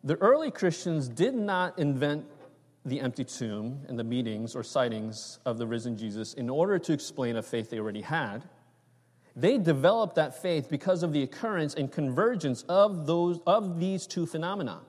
The 0.04 0.16
early 0.16 0.52
Christians 0.52 1.08
did 1.10 1.36
not 1.36 1.78
invent 1.78 2.26
the 2.86 3.02
empty 3.02 3.26
tomb 3.26 3.82
and 3.88 4.00
the 4.00 4.04
meetings 4.04 4.56
or 4.56 4.64
sightings 4.64 5.40
of 5.46 5.58
the 5.58 5.68
risen 5.68 5.98
Jesus 5.98 6.34
in 6.34 6.50
order 6.50 6.80
to 6.80 6.94
explain 6.94 7.36
a 7.36 7.44
faith 7.44 7.70
they 7.70 7.80
already 7.80 8.02
had. 8.02 8.44
They 9.36 9.58
developed 9.58 10.16
that 10.16 10.42
faith 10.42 10.70
because 10.70 11.04
of 11.04 11.14
the 11.14 11.24
occurrence 11.24 11.74
and 11.74 11.92
convergence 11.92 12.64
of, 12.64 13.06
those, 13.06 13.40
of 13.46 13.80
these 13.80 14.08
two 14.08 14.26
phenomena. 14.26 14.82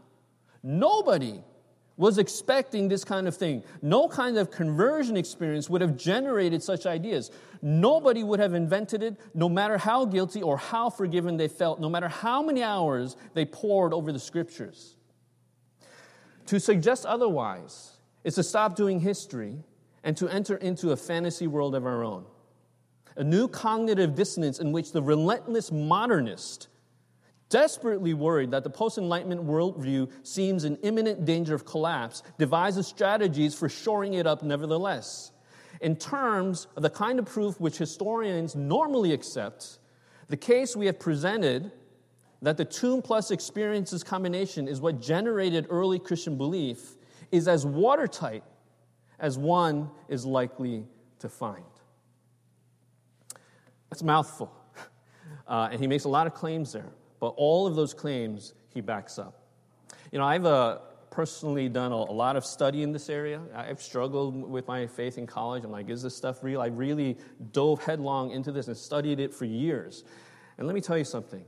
Nobody 0.63 1.43
was 2.01 2.17
expecting 2.17 2.89
this 2.89 3.05
kind 3.05 3.29
of 3.29 3.37
thing. 3.37 3.63
No 3.83 4.09
kind 4.09 4.39
of 4.39 4.51
conversion 4.51 5.19
experience 5.19 5.69
would 5.69 5.83
have 5.83 5.99
generated 5.99 6.63
such 6.63 6.87
ideas. 6.87 7.31
Nobody 7.61 8.25
would 8.25 8.41
have 8.41 8.55
invented 8.55 9.03
it, 9.03 9.21
no 9.35 9.51
matter 9.51 9.77
how 9.77 10.07
guilty 10.07 10.41
or 10.41 10.57
how 10.57 10.89
forgiven 10.89 11.37
they 11.37 11.47
felt, 11.47 11.79
no 11.79 11.91
matter 11.91 12.09
how 12.09 12.43
many 12.43 12.63
hours 12.63 13.19
they 13.35 13.45
poured 13.45 13.93
over 13.93 14.13
the 14.13 14.19
scriptures. 14.19 14.97
To 16.47 16.59
suggest 16.59 17.05
otherwise 17.05 17.99
is 18.25 18.37
to 18.37 18.43
stop 18.45 18.77
doing 18.77 19.01
history 19.01 19.63
and 20.03 20.17
to 20.17 20.27
enter 20.31 20.57
into 20.57 20.93
a 20.93 20.97
fantasy 20.97 21.49
world 21.49 21.75
of 21.75 21.85
our 21.85 22.03
own. 22.03 22.25
A 23.17 23.25
new 23.25 23.47
cognitive 23.47 24.15
dissonance 24.15 24.59
in 24.59 24.73
which 24.73 24.93
the 24.93 25.03
relentless 25.03 25.71
modernist 25.71 26.69
desperately 27.51 28.15
worried 28.15 28.53
that 28.53 28.65
the 28.65 28.71
post 28.71 28.97
Enlightenment 28.97 29.45
worldview 29.45 30.11
seems 30.23 30.65
in 30.65 30.77
imminent 30.77 31.25
danger 31.27 31.55
of 31.55 31.67
collapse, 31.67 32.23
devises 32.39 32.87
strategies 32.87 33.55
for 33.55 33.69
shoring 33.69 34.15
it 34.15 34.27
up 34.27 34.43
nevertheless. 34.43 35.33
In 35.81 35.97
terms 35.97 36.69
of 36.77 36.83
the 36.83 36.91
kind 36.91 37.19
of 37.19 37.27
proof 37.27 37.61
which 37.61 37.77
historians 37.77 38.55
normally 38.55 39.13
accept, 39.13 39.79
the 40.29 40.37
case 40.37 40.77
we 40.77 40.87
have 40.87 40.99
presented 40.99 41.73
that 42.43 42.57
the 42.57 42.65
tomb 42.65 43.03
plus 43.03 43.31
experiences 43.31 44.03
combination 44.03 44.69
is 44.69 44.81
what 44.81 45.01
generated 45.01 45.67
early 45.69 45.99
Christian 45.99 46.39
belief 46.39 46.97
is 47.31 47.49
as 47.49 47.67
watertight 47.67 48.45
as 49.19 49.37
one 49.37 49.91
is 50.09 50.25
likely 50.25 50.87
to 51.19 51.29
find. 51.29 51.65
That's 53.91 54.03
a 54.03 54.07
mouthful. 54.07 54.53
Uh, 55.49 55.69
and 55.73 55.81
he 55.81 55.89
makes 55.89 56.05
a 56.05 56.09
lot 56.09 56.29
of 56.29 56.35
claims 56.35 56.71
there. 56.73 56.87
But 57.21 57.35
all 57.37 57.67
of 57.67 57.77
those 57.77 57.95
claims 57.95 58.55
he 58.73 58.81
backs 58.81 59.19
up. 59.19 59.45
You 60.11 60.19
know, 60.19 60.25
I've 60.25 60.47
uh, 60.47 60.79
personally 61.11 61.69
done 61.69 61.93
a, 61.93 61.97
a, 61.97 62.17
lot 62.17 62.37
of 62.37 62.45
study 62.45 62.83
in 62.83 62.93
this 62.93 63.09
area. 63.09 63.41
I've 63.55 63.83
struggled 63.83 64.49
with 64.49 64.67
my 64.67 64.87
faith 64.87 65.19
in 65.19 65.27
college. 65.27 65.65
I'm 65.65 65.71
like, 65.71 65.91
is 65.91 66.03
this 66.03 66.17
stuff 66.17 66.43
real? 66.43 66.61
I 66.61 66.69
really 66.69 67.19
dove 67.53 67.85
headlong 67.85 68.31
into 68.31 68.53
this 68.53 68.69
and 68.69 68.77
studied 68.77 69.21
it 69.21 69.35
for 69.35 69.45
years. 69.45 70.05
And 70.57 70.67
let 70.67 70.75
me 70.75 70.81
tell 70.81 70.97
you 70.97 71.05
something. 71.05 71.45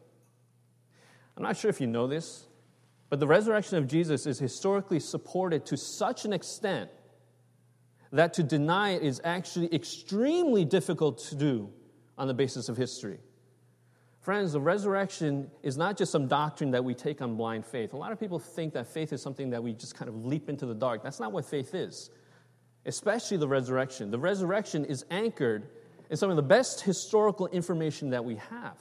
I'm 1.36 1.42
not 1.42 1.56
sure 1.56 1.70
if 1.70 1.80
you 1.80 1.86
know 1.86 2.06
this, 2.06 2.46
but 3.08 3.20
the 3.20 3.26
resurrection 3.26 3.78
of 3.78 3.86
Jesus 3.86 4.26
is 4.26 4.38
historically 4.38 5.00
supported 5.00 5.64
to 5.66 5.76
such 5.76 6.24
an 6.24 6.32
extent 6.32 6.90
that 8.12 8.34
to 8.34 8.42
deny 8.42 8.90
it 8.90 9.02
is 9.02 9.20
actually 9.24 9.74
extremely 9.74 10.64
difficult 10.64 11.18
to 11.18 11.34
do 11.34 11.70
on 12.18 12.28
the 12.28 12.34
basis 12.34 12.68
of 12.68 12.76
history. 12.76 13.18
Friends, 14.22 14.52
the 14.52 14.60
resurrection 14.60 15.50
is 15.64 15.76
not 15.76 15.96
just 15.96 16.12
some 16.12 16.28
doctrine 16.28 16.70
that 16.70 16.84
we 16.84 16.94
take 16.94 17.20
on 17.20 17.34
blind 17.34 17.66
faith. 17.66 17.92
A 17.92 17.96
lot 17.96 18.12
of 18.12 18.20
people 18.20 18.38
think 18.38 18.72
that 18.74 18.86
faith 18.86 19.12
is 19.12 19.20
something 19.20 19.50
that 19.50 19.60
we 19.60 19.72
just 19.72 19.96
kind 19.96 20.08
of 20.08 20.24
leap 20.24 20.48
into 20.48 20.64
the 20.64 20.74
dark. 20.74 21.02
That's 21.02 21.18
not 21.18 21.32
what 21.32 21.44
faith 21.44 21.74
is, 21.74 22.08
especially 22.86 23.36
the 23.36 23.48
resurrection. 23.48 24.12
The 24.12 24.20
resurrection 24.20 24.84
is 24.84 25.04
anchored 25.10 25.66
in 26.08 26.16
some 26.16 26.30
of 26.30 26.36
the 26.36 26.42
best 26.42 26.82
historical 26.82 27.48
information 27.48 28.10
that 28.10 28.24
we 28.24 28.36
have. 28.36 28.78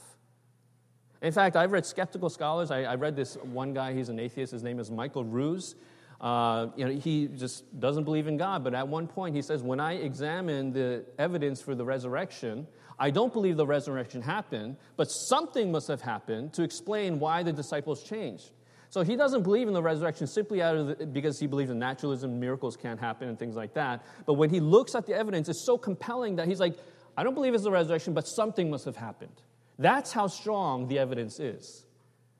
In 1.23 1.31
fact, 1.31 1.55
I've 1.55 1.71
read 1.71 1.87
skeptical 1.87 2.29
scholars. 2.29 2.69
I, 2.69 2.83
I 2.83 2.93
read 2.93 3.15
this 3.15 3.35
one 3.37 3.73
guy, 3.73 3.93
he's 3.93 4.09
an 4.09 4.19
atheist, 4.19 4.51
his 4.51 4.61
name 4.61 4.79
is 4.79 4.91
Michael 4.91 5.25
Ruse. 5.25 5.73
Uh, 6.21 6.67
you 6.75 6.85
know, 6.85 6.91
he 6.91 7.27
just 7.27 7.79
doesn't 7.79 8.03
believe 8.03 8.27
in 8.27 8.37
God, 8.37 8.63
but 8.63 8.75
at 8.75 8.87
one 8.87 9.07
point 9.07 9.35
he 9.35 9.41
says, 9.41 9.63
When 9.63 9.79
I 9.79 9.93
examine 9.93 10.71
the 10.71 11.03
evidence 11.17 11.61
for 11.61 11.73
the 11.73 11.83
resurrection, 11.83 12.67
I 12.99 13.09
don't 13.09 13.33
believe 13.33 13.57
the 13.57 13.65
resurrection 13.65 14.21
happened, 14.21 14.77
but 14.95 15.09
something 15.09 15.71
must 15.71 15.87
have 15.87 16.01
happened 16.01 16.53
to 16.53 16.63
explain 16.63 17.17
why 17.19 17.41
the 17.41 17.51
disciples 17.51 18.03
changed. 18.03 18.51
So 18.91 19.01
he 19.01 19.15
doesn't 19.15 19.41
believe 19.41 19.67
in 19.67 19.73
the 19.73 19.81
resurrection 19.81 20.27
simply 20.27 20.61
out 20.61 20.75
of 20.75 20.99
the, 20.99 21.07
because 21.07 21.39
he 21.39 21.47
believes 21.47 21.71
in 21.71 21.79
naturalism, 21.79 22.39
miracles 22.39 22.77
can't 22.77 22.99
happen, 22.99 23.27
and 23.27 23.39
things 23.39 23.55
like 23.55 23.73
that. 23.73 24.05
But 24.27 24.33
when 24.33 24.51
he 24.51 24.59
looks 24.59 24.93
at 24.93 25.07
the 25.07 25.15
evidence, 25.15 25.49
it's 25.49 25.65
so 25.65 25.77
compelling 25.77 26.35
that 26.35 26.47
he's 26.47 26.59
like, 26.59 26.77
I 27.17 27.23
don't 27.23 27.33
believe 27.33 27.55
it's 27.55 27.63
the 27.63 27.71
resurrection, 27.71 28.13
but 28.13 28.27
something 28.27 28.69
must 28.69 28.85
have 28.85 28.97
happened. 28.97 29.41
That's 29.79 30.11
how 30.11 30.27
strong 30.27 30.87
the 30.87 30.99
evidence 30.99 31.39
is. 31.39 31.85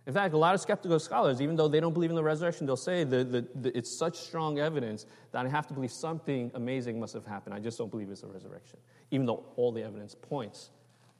In 0.07 0.13
fact, 0.13 0.33
a 0.33 0.37
lot 0.37 0.55
of 0.55 0.61
skeptical 0.61 0.99
scholars, 0.99 1.41
even 1.41 1.55
though 1.55 1.67
they 1.67 1.79
don't 1.79 1.93
believe 1.93 2.09
in 2.09 2.15
the 2.15 2.23
resurrection, 2.23 2.65
they'll 2.65 2.75
say 2.75 3.03
that, 3.03 3.71
it's 3.75 3.97
such 3.97 4.17
strong 4.17 4.57
evidence 4.57 5.05
that 5.31 5.45
I 5.45 5.49
have 5.49 5.67
to 5.67 5.73
believe 5.73 5.91
something 5.91 6.51
amazing 6.55 6.99
must 6.99 7.13
have 7.13 7.25
happened. 7.25 7.53
I 7.53 7.59
just 7.59 7.77
don't 7.77 7.91
believe 7.91 8.09
it's 8.09 8.23
a 8.23 8.27
resurrection, 8.27 8.79
even 9.11 9.27
though 9.27 9.45
all 9.57 9.71
the 9.71 9.83
evidence 9.83 10.15
points 10.15 10.71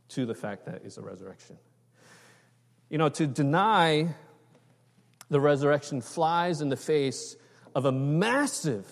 to 0.10 0.26
the 0.26 0.34
fact 0.34 0.66
that 0.66 0.82
it's 0.84 0.98
a 0.98 1.02
resurrection. 1.02 1.58
You 2.90 2.98
know, 2.98 3.10
to 3.10 3.28
deny 3.28 4.16
the 5.30 5.40
resurrection 5.40 6.02
flies 6.02 6.60
in 6.62 6.70
the 6.70 6.76
face 6.76 7.36
of 7.76 7.86
a 7.86 7.92
massive 7.92 8.86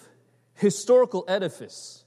historical 0.54 1.26
edifice 1.28 2.06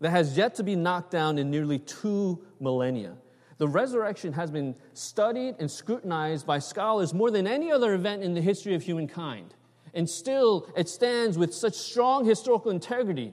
that 0.00 0.10
has 0.10 0.36
yet 0.36 0.56
to 0.56 0.62
be 0.62 0.76
knocked 0.76 1.10
down 1.10 1.38
in 1.38 1.50
nearly 1.50 1.78
two 1.78 2.44
millennia. 2.60 3.16
The 3.58 3.68
resurrection 3.68 4.32
has 4.34 4.50
been 4.50 4.76
studied 4.94 5.56
and 5.58 5.70
scrutinized 5.70 6.46
by 6.46 6.60
scholars 6.60 7.12
more 7.12 7.30
than 7.30 7.46
any 7.46 7.72
other 7.72 7.92
event 7.92 8.22
in 8.22 8.34
the 8.34 8.40
history 8.40 8.74
of 8.74 8.82
humankind. 8.82 9.54
And 9.94 10.08
still, 10.08 10.68
it 10.76 10.88
stands 10.88 11.36
with 11.36 11.52
such 11.52 11.74
strong 11.74 12.24
historical 12.24 12.70
integrity 12.70 13.32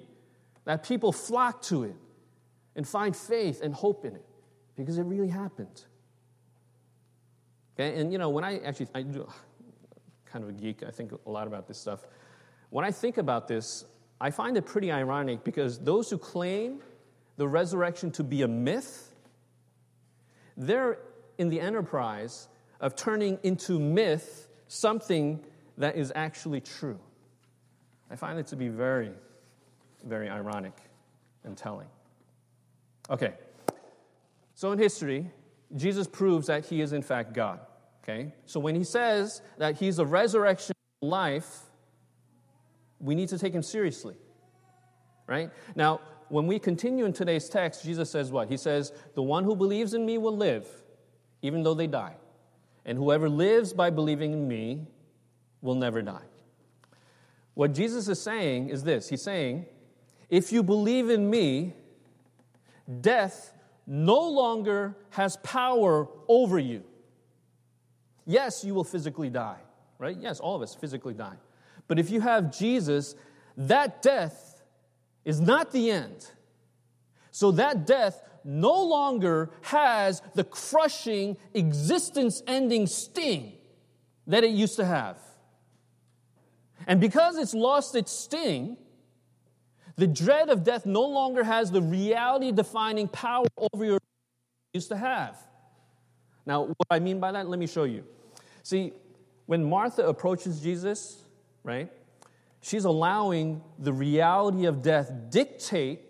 that 0.65 0.83
people 0.83 1.11
flock 1.11 1.61
to 1.63 1.83
it 1.83 1.95
and 2.75 2.87
find 2.87 3.15
faith 3.15 3.61
and 3.61 3.73
hope 3.73 4.03
in 4.03 4.15
it 4.15 4.25
because 4.75 4.97
it 4.97 5.03
really 5.03 5.29
happened. 5.29 5.83
Okay, 7.75 7.99
and 7.99 8.11
you 8.11 8.17
know, 8.17 8.29
when 8.29 8.43
I 8.43 8.59
actually, 8.59 8.87
I 8.95 9.03
do 9.03 9.27
kind 10.25 10.43
of 10.43 10.49
a 10.49 10.53
geek, 10.53 10.81
I 10.83 10.89
think 10.91 11.11
a 11.11 11.29
lot 11.29 11.45
about 11.45 11.67
this 11.67 11.77
stuff. 11.77 12.05
When 12.71 12.83
I 12.83 12.91
think 12.91 13.17
about 13.17 13.47
this, 13.47 13.85
I 14.19 14.31
find 14.31 14.57
it 14.57 14.65
pretty 14.65 14.91
ironic 14.91 15.43
because 15.43 15.77
those 15.77 16.09
who 16.09 16.17
claim 16.17 16.79
the 17.37 17.47
resurrection 17.47 18.11
to 18.11 18.23
be 18.23 18.41
a 18.41 18.47
myth 18.47 19.04
they're 20.57 20.97
in 21.37 21.49
the 21.49 21.59
enterprise 21.59 22.47
of 22.79 22.95
turning 22.95 23.39
into 23.43 23.79
myth 23.79 24.47
something 24.67 25.39
that 25.77 25.95
is 25.95 26.11
actually 26.15 26.61
true. 26.61 26.99
I 28.09 28.15
find 28.15 28.39
it 28.39 28.47
to 28.47 28.55
be 28.55 28.67
very, 28.69 29.11
very 30.03 30.29
ironic 30.29 30.77
and 31.43 31.57
telling. 31.57 31.87
Okay, 33.09 33.33
so 34.55 34.71
in 34.71 34.79
history, 34.79 35.29
Jesus 35.75 36.07
proves 36.07 36.47
that 36.47 36.65
he 36.65 36.81
is 36.81 36.93
in 36.93 37.01
fact 37.01 37.33
God. 37.33 37.59
Okay, 38.03 38.33
so 38.45 38.59
when 38.59 38.75
he 38.75 38.83
says 38.83 39.41
that 39.57 39.75
he's 39.75 39.97
the 39.97 40.05
resurrection 40.05 40.75
life, 41.01 41.61
we 42.99 43.15
need 43.15 43.29
to 43.29 43.37
take 43.37 43.53
him 43.53 43.63
seriously. 43.63 44.15
Right? 45.27 45.49
Now, 45.75 46.01
when 46.29 46.47
we 46.47 46.59
continue 46.59 47.05
in 47.05 47.13
today's 47.13 47.49
text, 47.49 47.83
Jesus 47.83 48.09
says 48.09 48.31
what? 48.31 48.49
He 48.49 48.57
says, 48.57 48.91
The 49.13 49.23
one 49.23 49.43
who 49.43 49.55
believes 49.55 49.93
in 49.93 50.05
me 50.05 50.17
will 50.17 50.35
live, 50.35 50.67
even 51.41 51.63
though 51.63 51.73
they 51.73 51.87
die. 51.87 52.15
And 52.85 52.97
whoever 52.97 53.29
lives 53.29 53.73
by 53.73 53.89
believing 53.89 54.33
in 54.33 54.47
me 54.47 54.87
will 55.61 55.75
never 55.75 56.01
die. 56.01 56.25
What 57.53 57.73
Jesus 57.73 58.07
is 58.07 58.21
saying 58.21 58.69
is 58.69 58.83
this 58.83 59.09
He's 59.09 59.23
saying, 59.23 59.65
If 60.29 60.51
you 60.51 60.63
believe 60.63 61.09
in 61.09 61.29
me, 61.29 61.73
death 63.01 63.53
no 63.87 64.29
longer 64.29 64.97
has 65.11 65.37
power 65.37 66.07
over 66.27 66.59
you. 66.59 66.83
Yes, 68.25 68.63
you 68.63 68.73
will 68.73 68.83
physically 68.83 69.29
die, 69.29 69.59
right? 69.99 70.17
Yes, 70.19 70.39
all 70.39 70.55
of 70.55 70.61
us 70.61 70.73
physically 70.73 71.13
die. 71.13 71.35
But 71.87 71.99
if 71.99 72.09
you 72.09 72.21
have 72.21 72.55
Jesus, 72.57 73.15
that 73.57 74.01
death 74.01 74.54
is 75.25 75.41
not 75.41 75.71
the 75.71 75.91
end. 75.91 76.31
So 77.31 77.51
that 77.51 77.85
death 77.85 78.21
no 78.45 78.83
longer 78.83 79.49
has 79.63 80.21
the 80.35 80.43
crushing, 80.43 81.35
existence 81.53 82.43
ending 82.47 82.87
sting 82.87 83.53
that 84.27 84.43
it 84.43 84.51
used 84.51 84.75
to 84.77 84.85
have. 84.85 85.17
And 86.87 87.01
because 87.01 87.37
it's 87.37 87.53
lost 87.53 87.95
its 87.95 88.11
sting, 88.11 88.77
the 89.95 90.07
dread 90.07 90.49
of 90.49 90.63
death 90.63 90.85
no 90.85 91.01
longer 91.01 91.43
has 91.43 91.71
the 91.71 91.81
reality 91.81 92.51
defining 92.51 93.07
power 93.07 93.47
over 93.73 93.83
your 93.83 93.99
used 94.73 94.89
to 94.89 94.97
have. 94.97 95.37
Now, 96.45 96.65
what 96.65 96.87
I 96.91 96.99
mean 96.99 97.19
by 97.19 97.31
that, 97.31 97.47
let 97.47 97.57
me 97.57 97.65
show 97.65 97.85
you. 97.85 98.03
See, 98.61 98.93
when 99.45 99.63
Martha 99.63 100.05
approaches 100.05 100.59
Jesus, 100.59 101.23
right, 101.63 101.91
she's 102.65 102.85
allowing 102.85 103.61
the 103.77 103.93
reality 103.93 104.65
of 104.65 104.81
death 104.81 105.11
dictate 105.29 106.01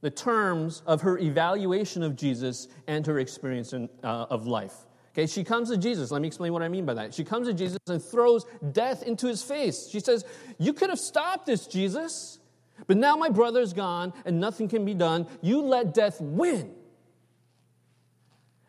the 0.00 0.10
terms 0.10 0.82
of 0.86 1.02
her 1.02 1.18
evaluation 1.18 2.02
of 2.02 2.16
Jesus 2.16 2.68
and 2.86 3.06
her 3.06 3.18
experience 3.18 3.72
in, 3.72 3.88
uh, 4.02 4.26
of 4.30 4.46
life. 4.46 4.74
Okay, 5.12 5.26
she 5.26 5.44
comes 5.44 5.70
to 5.70 5.76
Jesus. 5.76 6.10
Let 6.10 6.22
me 6.22 6.28
explain 6.28 6.52
what 6.52 6.62
I 6.62 6.68
mean 6.68 6.86
by 6.86 6.94
that. 6.94 7.14
She 7.14 7.24
comes 7.24 7.48
to 7.48 7.54
Jesus 7.54 7.78
and 7.88 8.02
throws 8.02 8.46
death 8.72 9.02
into 9.02 9.26
his 9.26 9.42
face. 9.42 9.88
She 9.88 10.00
says, 10.00 10.24
You 10.58 10.72
could 10.72 10.90
have 10.90 10.98
stopped 10.98 11.46
this, 11.46 11.66
Jesus, 11.66 12.38
but 12.86 12.96
now 12.96 13.16
my 13.16 13.28
brother's 13.28 13.72
gone 13.72 14.12
and 14.24 14.40
nothing 14.40 14.68
can 14.68 14.84
be 14.84 14.94
done. 14.94 15.26
You 15.42 15.60
let 15.60 15.92
death 15.92 16.20
win. 16.20 16.75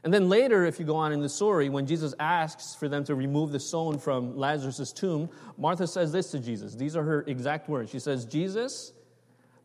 And 0.03 0.13
then 0.13 0.29
later, 0.29 0.65
if 0.65 0.79
you 0.79 0.85
go 0.85 0.95
on 0.95 1.11
in 1.11 1.21
the 1.21 1.29
story, 1.29 1.69
when 1.69 1.85
Jesus 1.85 2.13
asks 2.19 2.75
for 2.75 2.87
them 2.87 3.03
to 3.05 3.15
remove 3.15 3.51
the 3.51 3.59
stone 3.59 3.97
from 3.97 4.37
Lazarus' 4.37 4.93
tomb, 4.93 5.29
Martha 5.57 5.87
says 5.87 6.11
this 6.11 6.31
to 6.31 6.39
Jesus. 6.39 6.75
These 6.75 6.95
are 6.95 7.03
her 7.03 7.23
exact 7.27 7.67
words. 7.67 7.91
She 7.91 7.99
says, 7.99 8.23
Jesus, 8.25 8.93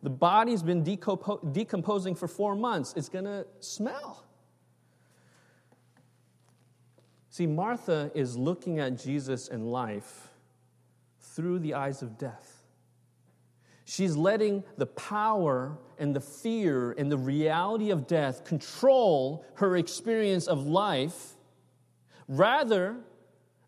the 0.02 0.10
body's 0.10 0.62
been 0.62 0.82
decomposing 0.82 2.14
for 2.14 2.26
four 2.26 2.56
months. 2.56 2.92
It's 2.96 3.08
going 3.08 3.26
to 3.26 3.46
smell. 3.60 4.24
See, 7.30 7.46
Martha 7.46 8.10
is 8.14 8.36
looking 8.36 8.80
at 8.80 8.98
Jesus 8.98 9.48
and 9.48 9.70
life 9.70 10.28
through 11.20 11.60
the 11.60 11.74
eyes 11.74 12.02
of 12.02 12.18
death. 12.18 12.51
She's 13.92 14.16
letting 14.16 14.64
the 14.78 14.86
power 14.86 15.76
and 15.98 16.16
the 16.16 16.20
fear 16.20 16.92
and 16.92 17.12
the 17.12 17.18
reality 17.18 17.90
of 17.90 18.06
death 18.06 18.42
control 18.42 19.44
her 19.56 19.76
experience 19.76 20.46
of 20.46 20.66
life 20.66 21.34
rather 22.26 22.96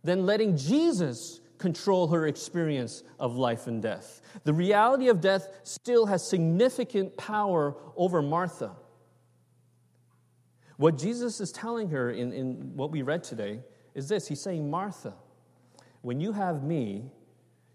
than 0.03 0.25
letting 0.25 0.57
Jesus 0.57 1.42
control 1.59 2.09
her 2.09 2.27
experience 2.27 3.03
of 3.20 3.37
life 3.37 3.66
and 3.66 3.83
death. 3.83 4.22
The 4.44 4.55
reality 4.55 5.09
of 5.09 5.20
death 5.20 5.46
still 5.62 6.07
has 6.07 6.27
significant 6.27 7.18
power 7.18 7.77
over 7.94 8.22
Martha. 8.22 8.75
What 10.79 10.96
Jesus 10.96 11.38
is 11.38 11.53
telling 11.53 11.90
her 11.90 12.11
in, 12.11 12.33
in 12.33 12.75
what 12.75 12.90
we 12.90 13.03
read 13.03 13.25
today 13.25 13.61
is 13.94 14.09
this 14.09 14.27
He's 14.27 14.40
saying, 14.40 14.70
Martha, 14.70 15.12
when 16.01 16.18
you 16.18 16.33
have 16.33 16.62
me, 16.62 17.11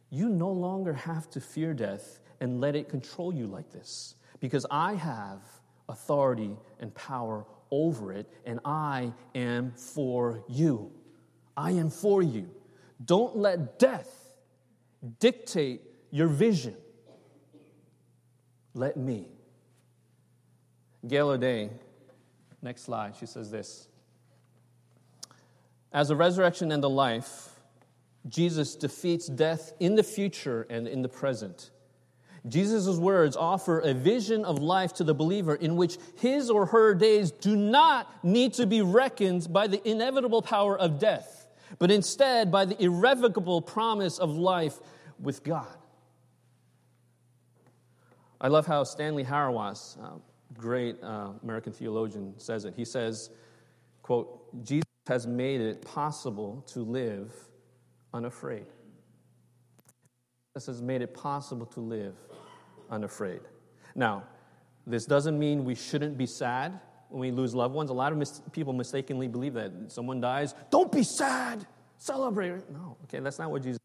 you 0.09 0.29
no 0.29 0.49
longer 0.49 0.93
have 0.93 1.29
to 1.29 1.39
fear 1.39 1.75
death 1.75 2.19
and 2.41 2.61
let 2.61 2.75
it 2.75 2.89
control 2.89 3.33
you 3.33 3.47
like 3.47 3.71
this 3.71 4.15
because 4.39 4.65
I 4.71 4.93
have 4.95 5.41
authority 5.89 6.55
and 6.79 6.93
power 6.93 7.45
over 7.71 8.13
it, 8.13 8.27
and 8.45 8.59
I 8.65 9.13
am 9.35 9.71
for 9.71 10.43
you. 10.47 10.91
I 11.55 11.71
am 11.71 11.89
for 11.89 12.21
you. 12.21 12.49
Don't 13.03 13.35
let 13.35 13.79
death 13.79 14.31
dictate 15.19 15.81
your 16.11 16.27
vision. 16.27 16.75
Let 18.73 18.97
me. 18.97 19.27
Gail 21.07 21.29
O'Day, 21.29 21.69
next 22.61 22.83
slide, 22.83 23.15
she 23.15 23.25
says 23.25 23.51
this 23.51 23.87
As 25.91 26.09
the 26.09 26.15
resurrection 26.15 26.71
and 26.71 26.83
the 26.83 26.89
life, 26.89 27.59
Jesus 28.27 28.75
defeats 28.75 29.27
death 29.27 29.73
in 29.79 29.95
the 29.95 30.03
future 30.03 30.67
and 30.69 30.87
in 30.87 31.01
the 31.01 31.09
present. 31.09 31.71
Jesus' 32.47 32.97
words 32.97 33.35
offer 33.35 33.79
a 33.79 33.93
vision 33.93 34.45
of 34.45 34.59
life 34.59 34.93
to 34.95 35.03
the 35.03 35.13
believer 35.13 35.55
in 35.55 35.75
which 35.75 35.97
his 36.17 36.49
or 36.49 36.65
her 36.67 36.93
days 36.93 37.31
do 37.31 37.55
not 37.55 38.23
need 38.23 38.53
to 38.53 38.65
be 38.65 38.81
reckoned 38.81 39.51
by 39.51 39.67
the 39.67 39.85
inevitable 39.87 40.41
power 40.41 40.77
of 40.77 40.99
death, 40.99 41.47
but 41.77 41.91
instead 41.91 42.51
by 42.51 42.65
the 42.65 42.81
irrevocable 42.81 43.61
promise 43.61 44.17
of 44.19 44.29
life 44.31 44.79
with 45.19 45.43
God. 45.43 45.67
I 48.41 48.47
love 48.47 48.65
how 48.65 48.85
Stanley 48.85 49.25
Hauerwas, 49.25 49.97
great 50.57 50.95
uh, 51.03 51.31
American 51.43 51.73
theologian, 51.73 52.33
says 52.37 52.63
it. 52.63 52.73
He 52.75 52.85
says, 52.85 53.29
quote, 54.01 54.63
Jesus 54.63 54.85
has 55.07 55.27
made 55.27 55.59
it 55.59 55.81
possible 55.81 56.63
to 56.67 56.79
live 56.79 57.33
unafraid. 58.13 58.65
This 60.59 60.65
has 60.65 60.81
made 60.81 61.01
it 61.01 61.13
possible 61.13 61.65
to 61.67 61.79
live 61.79 62.15
unafraid. 62.91 63.39
Now, 63.95 64.23
this 64.85 65.05
doesn't 65.05 65.39
mean 65.39 65.63
we 65.63 65.73
shouldn't 65.73 66.17
be 66.17 66.25
sad 66.25 66.81
when 67.07 67.21
we 67.21 67.31
lose 67.31 67.55
loved 67.55 67.73
ones. 67.73 67.89
A 67.89 67.93
lot 67.93 68.11
of 68.11 68.17
mis- 68.17 68.41
people 68.51 68.73
mistakenly 68.73 69.29
believe 69.29 69.53
that 69.53 69.71
someone 69.87 70.19
dies, 70.19 70.53
don't 70.69 70.91
be 70.91 71.01
sad, 71.01 71.65
celebrate. 71.97 72.69
No, 72.69 72.97
okay, 73.05 73.21
that's 73.21 73.39
not 73.39 73.51
what 73.51 73.63
Jesus. 73.63 73.79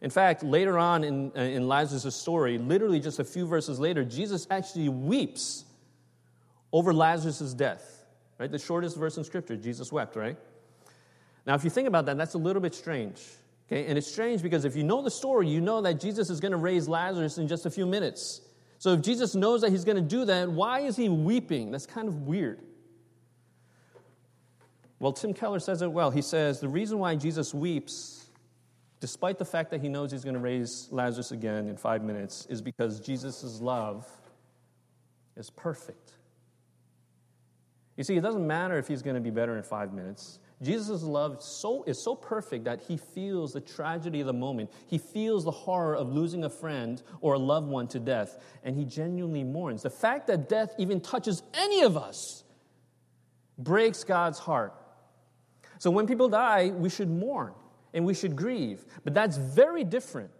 In 0.00 0.10
fact, 0.10 0.44
later 0.44 0.78
on 0.78 1.02
in, 1.02 1.32
uh, 1.36 1.40
in 1.40 1.66
Lazarus' 1.66 2.14
story, 2.14 2.58
literally 2.58 3.00
just 3.00 3.18
a 3.18 3.24
few 3.24 3.44
verses 3.44 3.80
later, 3.80 4.04
Jesus 4.04 4.46
actually 4.52 4.88
weeps 4.88 5.64
over 6.72 6.94
Lazarus' 6.94 7.54
death. 7.54 8.04
Right? 8.38 8.52
The 8.52 8.60
shortest 8.60 8.96
verse 8.96 9.16
in 9.16 9.24
Scripture, 9.24 9.56
Jesus 9.56 9.90
wept, 9.90 10.14
right? 10.14 10.36
Now, 11.44 11.56
if 11.56 11.64
you 11.64 11.70
think 11.70 11.88
about 11.88 12.06
that, 12.06 12.16
that's 12.16 12.34
a 12.34 12.38
little 12.38 12.62
bit 12.62 12.76
strange. 12.76 13.20
Okay? 13.68 13.86
And 13.86 13.98
it's 13.98 14.10
strange 14.10 14.42
because 14.42 14.64
if 14.64 14.74
you 14.74 14.82
know 14.82 15.02
the 15.02 15.10
story, 15.10 15.48
you 15.48 15.60
know 15.60 15.82
that 15.82 16.00
Jesus 16.00 16.30
is 16.30 16.40
going 16.40 16.52
to 16.52 16.58
raise 16.58 16.88
Lazarus 16.88 17.38
in 17.38 17.46
just 17.46 17.66
a 17.66 17.70
few 17.70 17.86
minutes. 17.86 18.40
So 18.78 18.92
if 18.92 19.02
Jesus 19.02 19.34
knows 19.34 19.60
that 19.60 19.70
he's 19.70 19.84
going 19.84 19.96
to 19.96 20.02
do 20.02 20.24
that, 20.24 20.50
why 20.50 20.80
is 20.80 20.96
he 20.96 21.08
weeping? 21.08 21.70
That's 21.70 21.86
kind 21.86 22.08
of 22.08 22.22
weird. 22.22 22.60
Well, 25.00 25.12
Tim 25.12 25.34
Keller 25.34 25.60
says 25.60 25.82
it 25.82 25.92
well. 25.92 26.10
He 26.10 26.22
says 26.22 26.60
the 26.60 26.68
reason 26.68 26.98
why 26.98 27.14
Jesus 27.16 27.52
weeps, 27.52 28.26
despite 29.00 29.38
the 29.38 29.44
fact 29.44 29.70
that 29.70 29.80
he 29.80 29.88
knows 29.88 30.10
he's 30.10 30.24
going 30.24 30.34
to 30.34 30.40
raise 30.40 30.88
Lazarus 30.90 31.30
again 31.30 31.68
in 31.68 31.76
five 31.76 32.02
minutes, 32.02 32.46
is 32.46 32.62
because 32.62 33.00
Jesus' 33.00 33.60
love 33.60 34.08
is 35.36 35.50
perfect. 35.50 36.14
You 37.96 38.04
see, 38.04 38.16
it 38.16 38.22
doesn't 38.22 38.46
matter 38.46 38.78
if 38.78 38.88
he's 38.88 39.02
going 39.02 39.16
to 39.16 39.20
be 39.20 39.30
better 39.30 39.56
in 39.56 39.62
five 39.62 39.92
minutes. 39.92 40.38
Jesus' 40.60 41.02
love 41.02 41.40
so, 41.40 41.84
is 41.84 42.02
so 42.02 42.16
perfect 42.16 42.64
that 42.64 42.80
he 42.80 42.96
feels 42.96 43.52
the 43.52 43.60
tragedy 43.60 44.20
of 44.20 44.26
the 44.26 44.32
moment. 44.32 44.70
He 44.88 44.98
feels 44.98 45.44
the 45.44 45.52
horror 45.52 45.94
of 45.94 46.12
losing 46.12 46.44
a 46.44 46.50
friend 46.50 47.00
or 47.20 47.34
a 47.34 47.38
loved 47.38 47.68
one 47.68 47.86
to 47.88 48.00
death, 48.00 48.38
and 48.64 48.76
he 48.76 48.84
genuinely 48.84 49.44
mourns. 49.44 49.82
The 49.82 49.90
fact 49.90 50.26
that 50.26 50.48
death 50.48 50.74
even 50.76 51.00
touches 51.00 51.42
any 51.54 51.82
of 51.82 51.96
us 51.96 52.42
breaks 53.56 54.02
God's 54.02 54.38
heart. 54.38 54.74
So 55.78 55.90
when 55.90 56.06
people 56.06 56.28
die, 56.28 56.70
we 56.70 56.88
should 56.88 57.08
mourn 57.08 57.54
and 57.94 58.04
we 58.04 58.14
should 58.14 58.34
grieve. 58.34 58.84
But 59.04 59.14
that's 59.14 59.36
very 59.36 59.84
different 59.84 60.30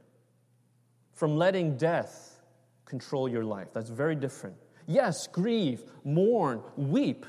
from 1.12 1.37
letting 1.37 1.76
death 1.76 2.40
control 2.85 3.28
your 3.28 3.44
life. 3.44 3.68
That's 3.72 3.90
very 3.90 4.16
different. 4.16 4.57
Yes, 4.87 5.26
grieve, 5.26 5.85
mourn, 6.04 6.62
weep. 6.76 7.26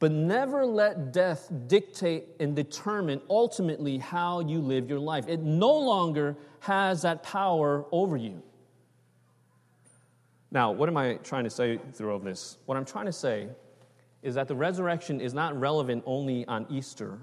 But 0.00 0.12
never 0.12 0.64
let 0.64 1.12
death 1.12 1.50
dictate 1.66 2.28
and 2.38 2.54
determine 2.54 3.20
ultimately 3.28 3.98
how 3.98 4.40
you 4.40 4.60
live 4.60 4.88
your 4.88 5.00
life. 5.00 5.26
It 5.26 5.40
no 5.40 5.76
longer 5.76 6.36
has 6.60 7.02
that 7.02 7.22
power 7.22 7.84
over 7.90 8.16
you. 8.16 8.42
Now, 10.50 10.70
what 10.70 10.88
am 10.88 10.96
I 10.96 11.14
trying 11.14 11.44
to 11.44 11.50
say 11.50 11.78
through 11.92 12.12
all 12.12 12.18
this? 12.18 12.58
What 12.66 12.78
I'm 12.78 12.84
trying 12.84 13.06
to 13.06 13.12
say 13.12 13.48
is 14.22 14.34
that 14.34 14.48
the 14.48 14.54
resurrection 14.54 15.20
is 15.20 15.34
not 15.34 15.58
relevant 15.58 16.02
only 16.06 16.46
on 16.46 16.66
Easter 16.70 17.18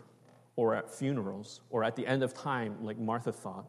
or 0.55 0.75
at 0.75 0.93
funerals 0.93 1.61
or 1.69 1.83
at 1.83 1.95
the 1.95 2.05
end 2.05 2.23
of 2.23 2.33
time, 2.33 2.77
like 2.81 2.97
Martha 2.97 3.31
thought. 3.31 3.65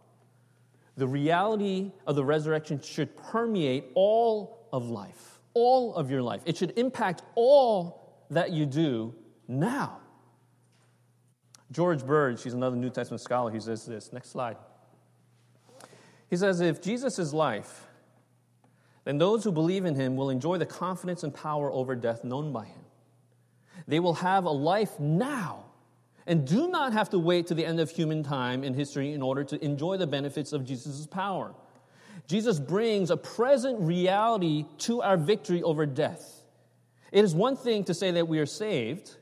The 0.96 1.06
reality 1.06 1.92
of 2.06 2.16
the 2.16 2.24
resurrection 2.24 2.80
should 2.80 3.16
permeate 3.16 3.86
all 3.94 4.66
of 4.72 4.88
life, 4.88 5.40
all 5.54 5.94
of 5.94 6.10
your 6.10 6.22
life. 6.22 6.42
It 6.44 6.56
should 6.56 6.76
impact 6.78 7.22
all 7.34 8.05
that 8.30 8.52
you 8.52 8.66
do 8.66 9.14
now. 9.48 9.98
George 11.72 12.04
Bird, 12.04 12.38
she's 12.38 12.54
another 12.54 12.76
New 12.76 12.90
Testament 12.90 13.20
scholar, 13.20 13.50
he 13.50 13.60
says 13.60 13.84
this. 13.86 14.12
Next 14.12 14.30
slide. 14.30 14.56
He 16.28 16.36
says, 16.36 16.60
if 16.60 16.82
Jesus 16.82 17.18
is 17.18 17.32
life, 17.32 17.86
then 19.04 19.18
those 19.18 19.44
who 19.44 19.52
believe 19.52 19.84
in 19.84 19.94
him 19.94 20.16
will 20.16 20.30
enjoy 20.30 20.58
the 20.58 20.66
confidence 20.66 21.22
and 21.22 21.32
power 21.32 21.72
over 21.72 21.94
death 21.94 22.24
known 22.24 22.52
by 22.52 22.64
him. 22.64 22.84
They 23.86 24.00
will 24.00 24.14
have 24.14 24.44
a 24.44 24.50
life 24.50 24.98
now 24.98 25.66
and 26.26 26.46
do 26.46 26.68
not 26.68 26.92
have 26.92 27.10
to 27.10 27.18
wait 27.18 27.46
to 27.46 27.54
the 27.54 27.64
end 27.64 27.78
of 27.78 27.90
human 27.90 28.24
time 28.24 28.64
in 28.64 28.74
history 28.74 29.12
in 29.12 29.22
order 29.22 29.44
to 29.44 29.64
enjoy 29.64 29.96
the 29.96 30.06
benefits 30.06 30.52
of 30.52 30.64
Jesus' 30.64 31.06
power. 31.06 31.54
Jesus 32.26 32.58
brings 32.58 33.10
a 33.10 33.16
present 33.16 33.78
reality 33.80 34.64
to 34.78 35.02
our 35.02 35.16
victory 35.16 35.62
over 35.62 35.86
death. 35.86 36.35
It 37.12 37.24
is 37.24 37.34
one 37.34 37.56
thing 37.56 37.84
to 37.84 37.94
say 37.94 38.10
that 38.12 38.26
we 38.26 38.38
are 38.38 38.46
saved, 38.46 39.16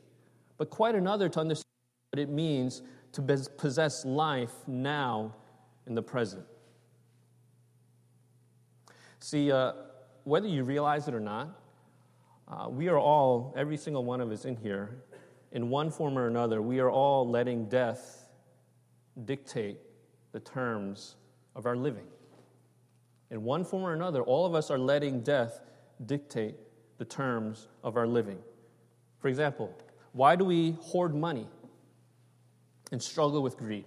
but 0.57 0.71
quite 0.71 0.95
another 0.95 1.29
to 1.29 1.41
understand 1.41 1.67
what 2.13 2.21
it 2.21 2.29
means 2.29 2.83
to 3.13 3.23
possess 3.23 4.05
life 4.05 4.53
now 4.67 5.35
in 5.87 5.95
the 5.95 6.03
present. 6.03 6.45
See, 9.21 9.53
uh, 9.53 9.73
whether 10.25 10.49
you 10.49 10.65
realize 10.65 11.09
it 11.09 11.15
or 11.15 11.21
not, 11.21 11.49
uh, 12.49 12.69
we 12.69 12.89
are 12.89 12.99
all, 12.99 13.55
every 13.57 13.77
single 13.77 14.05
one 14.05 14.21
of 14.21 14.31
us 14.31 14.45
in 14.45 14.57
here, 14.57 15.03
in 15.53 15.71
one 15.71 15.91
form 15.91 16.19
or 16.19 16.27
another, 16.27 16.61
we 16.61 16.81
are 16.81 16.91
all 16.91 17.29
letting 17.29 17.69
death 17.69 18.27
dictate 19.25 19.79
the 20.33 20.41
terms 20.41 21.15
of 21.55 21.67
our 21.67 21.77
living. 21.77 22.07
In 23.31 23.45
one 23.45 23.65
form 23.65 23.85
or 23.85 23.93
another, 23.93 24.23
all 24.23 24.45
of 24.45 24.55
us 24.55 24.71
are 24.71 24.79
letting 24.79 25.21
death 25.21 25.61
dictate 26.05 26.57
the 26.99 27.05
terms 27.05 27.69
of 27.83 27.97
our 27.97 28.07
living. 28.07 28.39
For 29.19 29.29
example, 29.29 29.75
why 30.13 30.37
do 30.37 30.45
we 30.45 30.73
hoard 30.81 31.15
money 31.15 31.49
and 32.93 33.03
struggle 33.03 33.43
with 33.43 33.57
greed? 33.57 33.87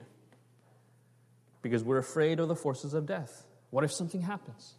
Because 1.62 1.84
we're 1.84 1.98
afraid 1.98 2.40
of 2.40 2.48
the 2.48 2.56
forces 2.56 2.94
of 2.94 3.06
death. 3.06 3.46
What 3.70 3.84
if 3.84 3.92
something 3.94 4.22
happens? 4.22 4.74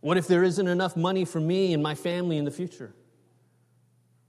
What 0.00 0.16
if 0.16 0.28
there 0.28 0.44
isn't 0.44 0.68
enough 0.68 0.96
money 0.96 1.24
for 1.24 1.40
me 1.40 1.72
and 1.72 1.82
my 1.82 1.94
family 1.94 2.36
in 2.36 2.44
the 2.44 2.50
future? 2.50 2.92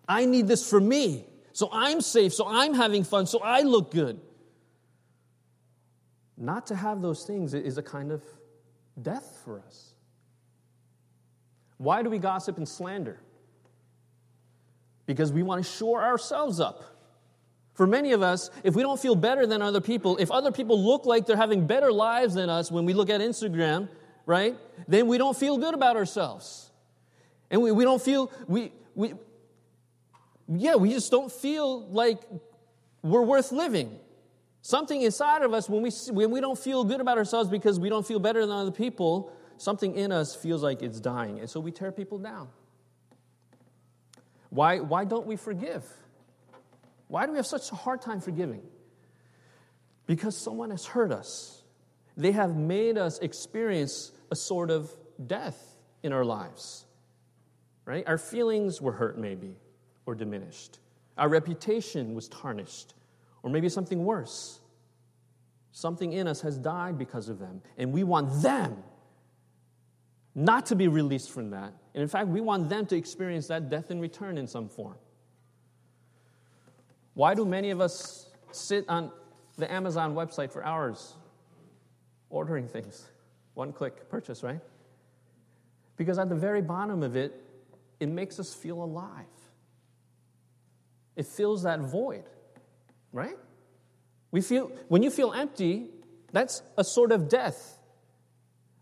I 0.08 0.26
need 0.26 0.48
this 0.48 0.68
for 0.68 0.80
me. 0.80 1.26
So 1.54 1.70
I'm 1.72 2.02
safe. 2.02 2.34
So 2.34 2.48
I'm 2.48 2.74
having 2.74 3.04
fun. 3.04 3.28
So 3.28 3.40
I 3.40 3.62
look 3.62 3.92
good. 3.92 4.20
Not 6.38 6.68
to 6.68 6.76
have 6.76 7.02
those 7.02 7.26
things 7.26 7.54
is 7.54 7.78
a 7.78 7.84
kind 7.84 8.12
of 8.12 8.24
death 9.02 9.42
for 9.44 9.60
us. 9.60 9.94
Why 11.78 12.04
do 12.04 12.10
we 12.10 12.18
gossip 12.18 12.58
and 12.58 12.68
slander? 12.68 13.20
Because 15.06 15.32
we 15.32 15.44
want 15.44 15.64
to 15.64 15.72
shore 15.72 16.04
ourselves 16.04 16.60
up. 16.60 16.84
For 17.74 17.86
many 17.86 18.12
of 18.14 18.24
us, 18.24 18.50
if 18.64 18.76
we 18.76 18.82
don't 18.82 19.00
feel 19.00 19.16
better 19.16 19.46
than 19.46 19.62
other 19.62 19.82
people, 19.82 20.18
if 20.18 20.32
other 20.32 20.52
people 20.52 20.84
look 20.84 21.06
like 21.06 21.28
they're 21.28 21.38
having 21.38 21.68
better 21.68 21.92
lives 21.92 22.34
than 22.34 22.50
us 22.50 22.72
when 22.72 22.86
we 22.86 22.94
look 22.94 23.10
at 23.10 23.22
Instagram, 23.22 23.88
right, 24.26 24.58
then 24.88 25.08
we 25.08 25.20
don't 25.20 25.38
feel 25.38 25.58
good 25.58 25.76
about 25.76 25.96
ourselves. 25.96 26.72
And 27.52 27.62
we, 27.62 27.72
we 27.72 27.84
don't 27.84 28.02
feel, 28.02 28.32
we, 28.48 28.72
we, 28.96 29.14
yeah, 30.48 30.76
we 30.76 30.90
just 30.90 31.12
don't 31.12 31.32
feel 31.32 31.88
like 31.88 32.20
we're 33.04 33.22
worth 33.22 33.52
living. 33.52 34.00
Something 34.64 35.04
inside 35.04 35.44
of 35.44 35.54
us, 35.54 35.70
when 35.70 35.82
we, 35.82 35.92
when 36.10 36.32
we 36.32 36.42
don't 36.42 36.58
feel 36.58 36.84
good 36.84 37.00
about 37.00 37.18
ourselves 37.18 37.50
because 37.50 37.80
we 37.80 37.90
don't 37.90 38.06
feel 38.06 38.20
better 38.20 38.42
than 38.46 38.56
other 38.56 38.72
people, 38.72 39.32
something 39.58 39.96
in 39.96 40.12
us 40.12 40.36
feels 40.36 40.64
like 40.64 40.82
it's 40.82 41.00
dying. 41.00 41.40
And 41.40 41.50
so 41.50 41.60
we 41.60 41.72
tear 41.72 41.92
people 41.92 42.18
down. 42.20 42.50
Why, 44.50 44.80
why 44.80 45.06
don't 45.06 45.28
we 45.28 45.36
forgive? 45.36 45.86
Why 47.08 47.26
do 47.26 47.32
we 47.32 47.38
have 47.38 47.48
such 47.48 47.72
a 47.72 47.76
hard 47.76 48.02
time 48.02 48.22
forgiving? 48.22 48.62
Because 50.06 50.38
someone 50.38 50.72
has 50.72 50.86
hurt 50.86 51.12
us. 51.12 51.64
They 52.16 52.32
have 52.32 52.56
made 52.56 52.98
us 52.98 53.20
experience 53.20 54.12
a 54.32 54.36
sort 54.36 54.72
of 54.72 54.92
death 55.26 55.62
in 56.04 56.14
our 56.14 56.26
lives, 56.26 56.86
right? 57.86 58.04
Our 58.08 58.18
feelings 58.18 58.82
were 58.82 58.92
hurt, 58.92 59.18
maybe, 59.18 59.56
or 60.06 60.16
diminished. 60.16 60.80
Our 61.18 61.30
reputation 61.30 62.14
was 62.14 62.28
tarnished, 62.28 62.94
or 63.44 63.50
maybe 63.50 63.70
something 63.70 64.04
worse. 64.04 64.60
Something 65.72 66.14
in 66.14 66.28
us 66.28 66.42
has 66.42 66.58
died 66.58 66.98
because 66.98 67.30
of 67.30 67.40
them, 67.40 67.62
and 67.78 67.92
we 67.92 68.04
want 68.04 68.42
them 68.42 68.84
not 70.38 70.68
to 70.68 70.76
be 70.76 70.88
released 70.88 71.32
from 71.32 71.50
that. 71.50 71.74
And 71.96 72.04
in 72.04 72.08
fact, 72.08 72.28
we 72.28 72.42
want 72.42 72.70
them 72.70 72.86
to 72.86 72.96
experience 72.96 73.48
that 73.48 73.72
death 73.72 73.90
in 73.90 74.00
return 74.00 74.38
in 74.38 74.48
some 74.48 74.70
form. 74.70 74.96
Why 77.16 77.34
do 77.34 77.44
many 77.44 77.72
of 77.72 77.82
us 77.82 78.30
sit 78.52 78.86
on 78.88 79.12
the 79.58 79.70
Amazon 79.70 80.14
website 80.14 80.52
for 80.52 80.64
hours 80.64 81.16
ordering 82.30 82.68
things? 82.68 83.08
One 83.56 83.74
click 83.74 84.10
purchase, 84.10 84.44
right? 84.44 84.60
Because 85.96 86.20
at 86.20 86.30
the 86.30 86.36
very 86.36 86.62
bottom 86.62 87.02
of 87.02 87.16
it, 87.16 87.44
it 88.00 88.08
makes 88.08 88.40
us 88.40 88.54
feel 88.54 88.84
alive. 88.84 89.26
It 91.16 91.26
fills 91.26 91.64
that 91.64 91.80
void, 91.80 92.26
right? 93.12 93.38
We 94.30 94.42
feel, 94.42 94.72
when 94.88 95.02
you 95.02 95.10
feel 95.10 95.34
empty, 95.34 95.90
that's 96.32 96.62
a 96.78 96.84
sort 96.84 97.12
of 97.12 97.28
death, 97.28 97.77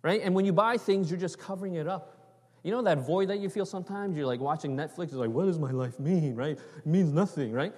right? 0.05 0.21
And 0.23 0.35
when 0.35 0.45
you 0.45 0.53
buy 0.53 0.77
things, 0.77 1.09
you're 1.09 1.19
just 1.19 1.39
covering 1.39 1.73
it 1.73 1.87
up. 1.87 2.15
You 2.61 2.69
know 2.69 2.83
that 2.83 2.99
void 2.99 3.29
that 3.29 3.39
you 3.39 3.49
feel 3.49 3.65
sometimes? 3.65 4.15
You're 4.15 4.27
like 4.27 4.39
watching 4.39 4.77
Netflix, 4.77 5.05
it's 5.05 5.13
like, 5.13 5.31
what 5.31 5.45
does 5.45 5.57
my 5.57 5.71
life 5.71 5.99
mean, 5.99 6.35
right? 6.35 6.59
It 6.77 6.85
means 6.85 7.11
nothing, 7.11 7.51
right? 7.51 7.73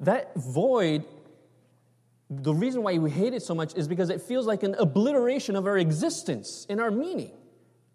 That 0.00 0.34
void 0.34 1.04
the 2.30 2.54
reason 2.54 2.82
why 2.82 2.98
we 2.98 3.10
hate 3.10 3.32
it 3.32 3.42
so 3.42 3.54
much 3.54 3.74
is 3.76 3.86
because 3.86 4.10
it 4.10 4.20
feels 4.20 4.46
like 4.46 4.64
an 4.64 4.74
obliteration 4.76 5.54
of 5.54 5.66
our 5.66 5.78
existence 5.78 6.66
and 6.68 6.80
our 6.80 6.90
meaning. 6.90 7.30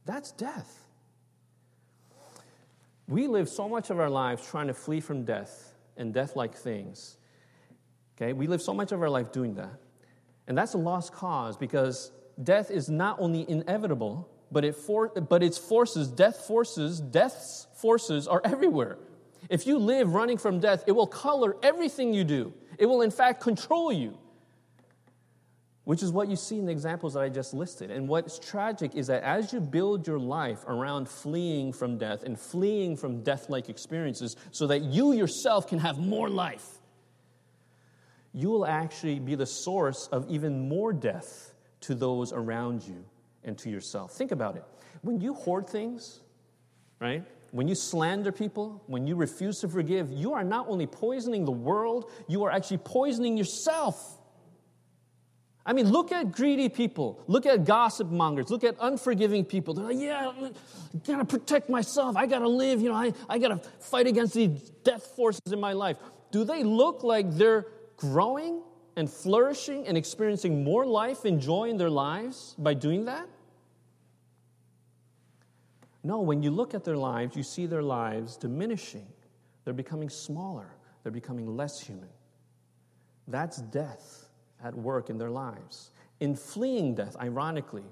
That's 0.06 0.32
death. 0.32 0.88
We 3.08 3.28
live 3.28 3.50
so 3.50 3.68
much 3.68 3.90
of 3.90 4.00
our 4.00 4.10
lives 4.10 4.48
trying 4.48 4.68
to 4.68 4.74
flee 4.74 5.02
from 5.02 5.26
death 5.26 5.74
and 5.98 6.14
death 6.14 6.36
like 6.38 6.56
things. 6.56 7.18
Okay? 8.16 8.32
We 8.32 8.48
live 8.48 8.62
so 8.62 8.74
much 8.74 8.92
of 8.92 9.02
our 9.02 9.10
life 9.10 9.32
doing 9.34 9.56
that. 9.56 9.74
And 10.48 10.58
that's 10.58 10.74
a 10.74 10.78
lost 10.78 11.12
cause 11.12 11.58
because 11.58 12.12
death 12.42 12.72
is 12.72 12.90
not 12.90 13.18
only 13.20 13.46
inevitable, 13.50 14.30
but, 14.52 14.66
it 14.66 14.76
for, 14.76 15.10
but 15.10 15.44
its 15.44 15.58
forces, 15.58 16.08
death 16.08 16.46
forces, 16.48 17.00
death's 17.00 17.68
forces 17.76 18.28
are 18.28 18.42
everywhere. 18.44 18.98
If 19.50 19.68
you 19.68 19.78
live 19.78 20.14
running 20.14 20.38
from 20.38 20.60
death, 20.60 20.84
it 20.88 20.92
will 20.92 21.08
color 21.08 21.56
everything 21.64 22.14
you 22.14 22.24
do. 22.24 22.54
It 22.78 22.86
will, 22.86 23.02
in 23.02 23.12
fact, 23.12 23.42
control 23.42 23.92
you, 23.92 24.18
which 25.84 26.04
is 26.04 26.12
what 26.12 26.28
you 26.28 26.36
see 26.36 26.58
in 26.58 26.66
the 26.66 26.72
examples 26.72 27.14
that 27.14 27.22
I 27.22 27.30
just 27.30 27.54
listed. 27.54 27.92
And 27.92 28.08
what's 28.08 28.40
tragic 28.40 28.96
is 28.96 29.08
that 29.08 29.24
as 29.24 29.54
you 29.54 29.60
build 29.60 30.08
your 30.08 30.20
life 30.20 30.64
around 30.68 31.10
fleeing 31.10 31.74
from 31.74 31.98
death 31.98 32.24
and 32.24 32.40
fleeing 32.40 32.96
from 32.96 33.24
death 33.24 33.50
like 33.50 33.70
experiences 33.70 34.36
so 34.52 34.68
that 34.68 34.80
you 34.80 35.14
yourself 35.14 35.68
can 35.68 35.80
have 35.80 35.98
more 35.98 36.30
life, 36.30 36.66
you 38.34 38.50
will 38.50 38.66
actually 38.66 39.20
be 39.20 39.36
the 39.36 39.46
source 39.46 40.08
of 40.12 40.30
even 40.30 40.70
more 40.70 40.94
death 40.94 41.49
to 41.82 41.96
those 41.96 42.34
around 42.34 42.84
you 42.84 43.06
and 43.44 43.58
to 43.60 43.70
yourself. 43.70 44.14
Think 44.14 44.32
about 44.32 44.56
it. 44.56 44.64
When 45.02 45.22
you 45.22 45.34
hoard 45.34 45.68
things, 45.68 46.20
right? 47.00 47.24
when 47.52 47.68
you 47.68 47.76
slander 47.76 48.32
people, 48.32 48.84
when 48.88 49.08
you 49.08 49.16
refuse 49.16 49.60
to 49.62 49.68
forgive, 49.68 50.12
you 50.12 50.34
are 50.34 50.44
not 50.44 50.68
only 50.68 50.88
poisoning 50.88 51.46
the 51.46 51.52
world, 51.52 52.12
you 52.28 52.44
are 52.44 52.52
actually 52.52 52.78
poisoning 52.78 53.38
yourself. 53.38 54.18
I 55.66 55.74
mean, 55.74 55.90
look 55.92 56.12
at 56.12 56.32
greedy 56.32 56.70
people. 56.70 57.24
Look 57.28 57.46
at 57.46 57.66
gossip 57.66 58.10
mongers. 58.10 58.50
Look 58.50 58.64
at 58.64 58.76
unforgiving 58.80 59.46
people. 59.46 59.74
They're 59.74 59.86
like, 59.86 60.00
yeah, 60.00 60.32
I 60.32 60.52
gotta 61.06 61.26
protect 61.26 61.70
myself. 61.70 62.16
I 62.16 62.26
gotta 62.26 62.48
live. 62.48 62.82
You 62.82 62.90
know, 62.90 62.96
I, 62.96 63.14
I 63.28 63.38
gotta 63.38 63.58
fight 63.80 64.08
against 64.08 64.34
these 64.34 64.50
death 64.84 65.04
forces 65.16 65.52
in 65.52 65.60
my 65.60 65.74
life. 65.74 65.98
Do 66.32 66.44
they 66.44 66.64
look 66.64 67.04
like 67.04 67.32
they're 67.32 67.68
growing 67.98 68.64
and 69.00 69.10
flourishing 69.10 69.88
and 69.88 69.98
experiencing 69.98 70.62
more 70.62 70.86
life 70.86 71.24
and 71.24 71.40
joy 71.40 71.70
in 71.70 71.78
their 71.78 71.90
lives 71.90 72.54
by 72.60 72.74
doing 72.74 73.06
that? 73.06 73.28
No, 76.04 76.20
when 76.20 76.44
you 76.44 76.52
look 76.52 76.74
at 76.74 76.84
their 76.84 76.98
lives, 76.98 77.36
you 77.36 77.44
see 77.44 77.66
their 77.66 77.82
lives 77.82 78.36
diminishing 78.36 79.08
They're 79.64 79.74
becoming 79.74 80.10
smaller, 80.10 80.76
they're 81.02 81.12
becoming 81.14 81.56
less 81.56 81.80
human. 81.80 82.10
That's 83.28 83.62
death 83.62 84.28
at 84.62 84.76
work 84.76 85.10
in 85.10 85.18
their 85.18 85.30
lives. 85.30 85.92
In 86.20 86.36
fleeing 86.36 86.96
death, 86.96 87.16
ironically, 87.22 87.86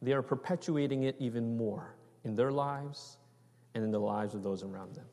they 0.00 0.12
are 0.12 0.22
perpetuating 0.22 1.02
it 1.02 1.16
even 1.18 1.56
more 1.56 1.94
in 2.24 2.36
their 2.36 2.52
lives 2.52 3.18
and 3.74 3.84
in 3.84 3.90
the 3.90 4.00
lives 4.00 4.34
of 4.34 4.42
those 4.42 4.62
around 4.62 4.94
them. 4.94 5.06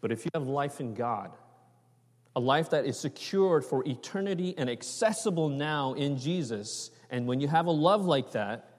But 0.00 0.12
if 0.12 0.24
you 0.24 0.30
have 0.34 0.46
life 0.46 0.80
in 0.80 0.94
God, 0.94 1.32
a 2.36 2.40
life 2.40 2.70
that 2.70 2.84
is 2.84 2.98
secured 2.98 3.64
for 3.64 3.86
eternity 3.86 4.54
and 4.58 4.68
accessible 4.68 5.48
now 5.48 5.92
in 5.94 6.18
Jesus, 6.18 6.90
and 7.10 7.26
when 7.26 7.40
you 7.40 7.48
have 7.48 7.66
a 7.66 7.70
love 7.70 8.04
like 8.04 8.32
that, 8.32 8.70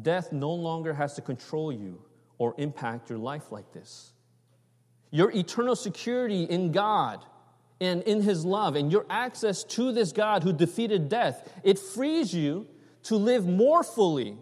death 0.00 0.32
no 0.32 0.52
longer 0.52 0.92
has 0.92 1.14
to 1.14 1.22
control 1.22 1.72
you 1.72 2.02
or 2.38 2.54
impact 2.58 3.10
your 3.10 3.18
life 3.18 3.52
like 3.52 3.72
this. 3.72 4.12
Your 5.10 5.30
eternal 5.30 5.76
security 5.76 6.42
in 6.42 6.72
God 6.72 7.24
and 7.80 8.02
in 8.02 8.22
His 8.22 8.44
love 8.44 8.74
and 8.74 8.90
your 8.90 9.06
access 9.08 9.62
to 9.64 9.92
this 9.92 10.10
God 10.10 10.42
who 10.42 10.52
defeated 10.52 11.08
death, 11.08 11.48
it 11.62 11.78
frees 11.78 12.34
you 12.34 12.66
to 13.04 13.16
live 13.16 13.46
more 13.46 13.84
fully 13.84 14.36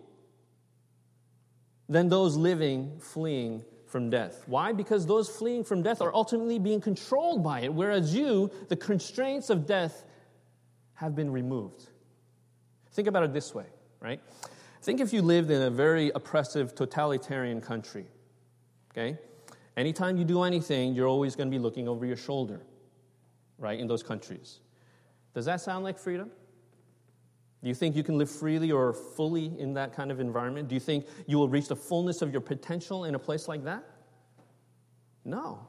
than 1.88 2.08
those 2.08 2.36
living 2.36 2.98
fleeing 2.98 3.64
from 3.92 4.08
death. 4.08 4.42
Why? 4.46 4.72
Because 4.72 5.06
those 5.06 5.28
fleeing 5.28 5.62
from 5.62 5.82
death 5.82 6.00
are 6.00 6.12
ultimately 6.14 6.58
being 6.58 6.80
controlled 6.80 7.44
by 7.44 7.60
it, 7.60 7.72
whereas 7.72 8.14
you, 8.14 8.50
the 8.68 8.76
constraints 8.76 9.50
of 9.50 9.66
death, 9.66 10.04
have 10.94 11.14
been 11.14 11.30
removed. 11.30 11.90
Think 12.92 13.06
about 13.06 13.22
it 13.22 13.34
this 13.34 13.54
way, 13.54 13.66
right? 14.00 14.20
Think 14.80 15.00
if 15.00 15.12
you 15.12 15.20
lived 15.20 15.50
in 15.50 15.62
a 15.62 15.70
very 15.70 16.10
oppressive, 16.14 16.74
totalitarian 16.74 17.60
country, 17.60 18.06
okay? 18.90 19.18
Anytime 19.76 20.16
you 20.16 20.24
do 20.24 20.42
anything, 20.42 20.94
you're 20.94 21.08
always 21.08 21.36
going 21.36 21.48
to 21.48 21.56
be 21.56 21.62
looking 21.62 21.86
over 21.86 22.06
your 22.06 22.16
shoulder, 22.16 22.62
right, 23.58 23.78
in 23.78 23.86
those 23.86 24.02
countries. 24.02 24.60
Does 25.34 25.44
that 25.44 25.60
sound 25.60 25.84
like 25.84 25.98
freedom? 25.98 26.30
Do 27.62 27.68
you 27.68 27.74
think 27.74 27.94
you 27.94 28.02
can 28.02 28.18
live 28.18 28.30
freely 28.30 28.72
or 28.72 28.92
fully 28.92 29.52
in 29.58 29.74
that 29.74 29.94
kind 29.94 30.10
of 30.10 30.18
environment? 30.18 30.68
Do 30.68 30.74
you 30.74 30.80
think 30.80 31.06
you 31.26 31.38
will 31.38 31.48
reach 31.48 31.68
the 31.68 31.76
fullness 31.76 32.20
of 32.20 32.32
your 32.32 32.40
potential 32.40 33.04
in 33.04 33.14
a 33.14 33.18
place 33.18 33.46
like 33.46 33.64
that? 33.64 33.84
No. 35.24 35.66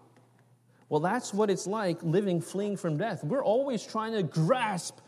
Well, 0.90 1.00
that's 1.00 1.34
what 1.34 1.50
it's 1.50 1.68
like 1.68 2.02
living 2.02 2.42
fleeing 2.42 2.78
from 2.78 2.98
death. 2.98 3.24
We're 3.24 3.44
always 3.44 3.86
trying 3.86 4.14
to 4.14 4.24
grasp 4.24 5.00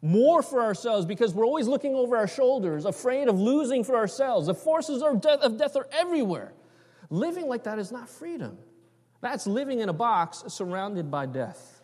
more 0.00 0.42
for 0.42 0.62
ourselves 0.62 1.06
because 1.06 1.34
we're 1.34 1.44
always 1.44 1.66
looking 1.66 1.96
over 1.96 2.16
our 2.16 2.28
shoulders, 2.28 2.84
afraid 2.84 3.26
of 3.26 3.38
losing 3.38 3.82
for 3.82 3.96
ourselves. 3.96 4.46
The 4.46 4.54
forces 4.54 5.02
of 5.02 5.20
death, 5.20 5.40
of 5.40 5.56
death 5.56 5.74
are 5.74 5.88
everywhere. 5.90 6.52
Living 7.10 7.48
like 7.48 7.64
that 7.64 7.80
is 7.80 7.90
not 7.90 8.08
freedom. 8.08 8.58
That's 9.20 9.46
living 9.46 9.80
in 9.80 9.88
a 9.88 9.92
box 9.92 10.44
surrounded 10.46 11.10
by 11.10 11.26
death. 11.26 11.82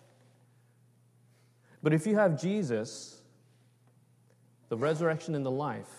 But 1.83 1.93
if 1.93 2.07
you 2.07 2.17
have 2.17 2.41
Jesus, 2.41 3.21
the 4.69 4.77
resurrection 4.77 5.35
and 5.35 5.45
the 5.45 5.51
life, 5.51 5.91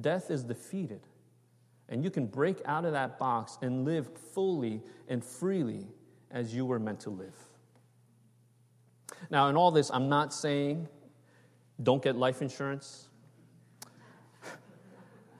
death 0.00 0.30
is 0.30 0.44
defeated. 0.44 1.00
And 1.88 2.02
you 2.02 2.10
can 2.10 2.26
break 2.26 2.58
out 2.64 2.84
of 2.84 2.92
that 2.92 3.18
box 3.18 3.58
and 3.60 3.84
live 3.84 4.08
fully 4.32 4.80
and 5.08 5.22
freely 5.22 5.86
as 6.30 6.54
you 6.54 6.64
were 6.64 6.78
meant 6.78 7.00
to 7.00 7.10
live. 7.10 7.34
Now, 9.30 9.48
in 9.48 9.56
all 9.56 9.70
this, 9.70 9.90
I'm 9.90 10.08
not 10.08 10.32
saying 10.32 10.88
don't 11.82 12.02
get 12.02 12.16
life 12.16 12.42
insurance. 12.42 13.08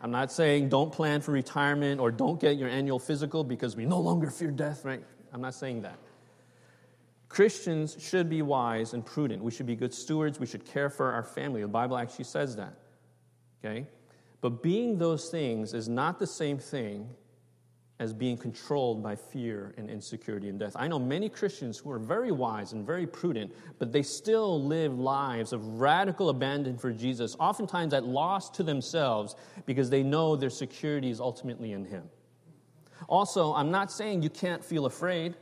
I'm 0.02 0.10
not 0.10 0.32
saying 0.32 0.68
don't 0.68 0.92
plan 0.92 1.20
for 1.20 1.30
retirement 1.30 2.00
or 2.00 2.10
don't 2.10 2.40
get 2.40 2.56
your 2.56 2.68
annual 2.68 2.98
physical 2.98 3.44
because 3.44 3.76
we 3.76 3.86
no 3.86 4.00
longer 4.00 4.30
fear 4.30 4.50
death, 4.50 4.84
right? 4.84 5.02
I'm 5.32 5.40
not 5.40 5.54
saying 5.54 5.82
that. 5.82 5.96
Christians 7.32 7.96
should 7.98 8.28
be 8.28 8.42
wise 8.42 8.92
and 8.92 9.06
prudent. 9.06 9.42
We 9.42 9.50
should 9.50 9.64
be 9.64 9.74
good 9.74 9.94
stewards. 9.94 10.38
We 10.38 10.44
should 10.44 10.66
care 10.66 10.90
for 10.90 11.12
our 11.12 11.22
family. 11.22 11.62
The 11.62 11.68
Bible 11.68 11.96
actually 11.96 12.26
says 12.26 12.56
that. 12.56 12.74
Okay? 13.64 13.86
But 14.42 14.62
being 14.62 14.98
those 14.98 15.30
things 15.30 15.72
is 15.72 15.88
not 15.88 16.18
the 16.18 16.26
same 16.26 16.58
thing 16.58 17.08
as 17.98 18.12
being 18.12 18.36
controlled 18.36 19.02
by 19.02 19.16
fear 19.16 19.72
and 19.78 19.88
insecurity 19.88 20.50
and 20.50 20.58
death. 20.58 20.74
I 20.76 20.88
know 20.88 20.98
many 20.98 21.30
Christians 21.30 21.78
who 21.78 21.90
are 21.90 21.98
very 21.98 22.32
wise 22.32 22.74
and 22.74 22.84
very 22.84 23.06
prudent, 23.06 23.54
but 23.78 23.92
they 23.92 24.02
still 24.02 24.62
live 24.62 24.98
lives 24.98 25.54
of 25.54 25.80
radical 25.80 26.28
abandon 26.28 26.76
for 26.76 26.92
Jesus, 26.92 27.34
oftentimes 27.40 27.94
at 27.94 28.04
loss 28.04 28.50
to 28.50 28.62
themselves 28.62 29.36
because 29.64 29.88
they 29.88 30.02
know 30.02 30.36
their 30.36 30.50
security 30.50 31.08
is 31.08 31.18
ultimately 31.18 31.72
in 31.72 31.86
Him. 31.86 32.02
Also, 33.08 33.54
I'm 33.54 33.70
not 33.70 33.90
saying 33.90 34.22
you 34.22 34.30
can't 34.30 34.62
feel 34.62 34.84
afraid. 34.84 35.34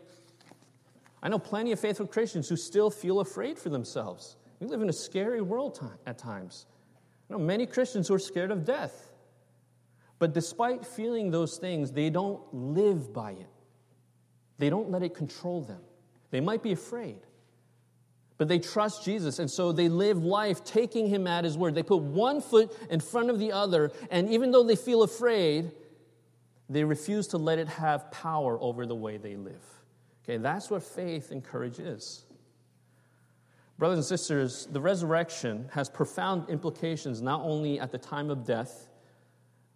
I 1.22 1.28
know 1.28 1.38
plenty 1.38 1.72
of 1.72 1.80
faithful 1.80 2.06
Christians 2.06 2.48
who 2.48 2.56
still 2.56 2.90
feel 2.90 3.20
afraid 3.20 3.58
for 3.58 3.68
themselves. 3.68 4.36
We 4.58 4.66
live 4.66 4.82
in 4.82 4.88
a 4.88 4.92
scary 4.92 5.40
world 5.40 5.80
at 6.06 6.18
times. 6.18 6.66
I 7.28 7.34
know 7.34 7.38
many 7.38 7.66
Christians 7.66 8.08
who 8.08 8.14
are 8.14 8.18
scared 8.18 8.50
of 8.50 8.64
death. 8.64 9.10
But 10.18 10.34
despite 10.34 10.86
feeling 10.86 11.30
those 11.30 11.56
things, 11.56 11.92
they 11.92 12.10
don't 12.10 12.42
live 12.52 13.12
by 13.12 13.32
it. 13.32 13.48
They 14.58 14.68
don't 14.68 14.90
let 14.90 15.02
it 15.02 15.14
control 15.14 15.62
them. 15.62 15.80
They 16.30 16.40
might 16.40 16.62
be 16.62 16.72
afraid, 16.72 17.18
but 18.36 18.46
they 18.46 18.58
trust 18.58 19.04
Jesus. 19.04 19.38
And 19.38 19.50
so 19.50 19.72
they 19.72 19.88
live 19.88 20.22
life 20.22 20.62
taking 20.62 21.08
him 21.08 21.26
at 21.26 21.44
his 21.44 21.56
word. 21.56 21.74
They 21.74 21.82
put 21.82 22.02
one 22.02 22.42
foot 22.42 22.70
in 22.90 23.00
front 23.00 23.30
of 23.30 23.38
the 23.38 23.52
other. 23.52 23.90
And 24.10 24.28
even 24.28 24.50
though 24.50 24.62
they 24.62 24.76
feel 24.76 25.02
afraid, 25.02 25.72
they 26.68 26.84
refuse 26.84 27.28
to 27.28 27.38
let 27.38 27.58
it 27.58 27.68
have 27.68 28.10
power 28.10 28.58
over 28.60 28.84
the 28.86 28.94
way 28.94 29.16
they 29.16 29.36
live. 29.36 29.79
Okay, 30.30 30.36
that's 30.36 30.70
what 30.70 30.84
faith 30.84 31.32
and 31.32 31.42
courage 31.42 31.80
is. 31.80 32.22
Brothers 33.78 33.98
and 33.98 34.04
sisters, 34.04 34.68
the 34.70 34.80
resurrection 34.80 35.68
has 35.72 35.88
profound 35.88 36.48
implications 36.48 37.20
not 37.20 37.40
only 37.40 37.80
at 37.80 37.90
the 37.90 37.98
time 37.98 38.30
of 38.30 38.46
death, 38.46 38.90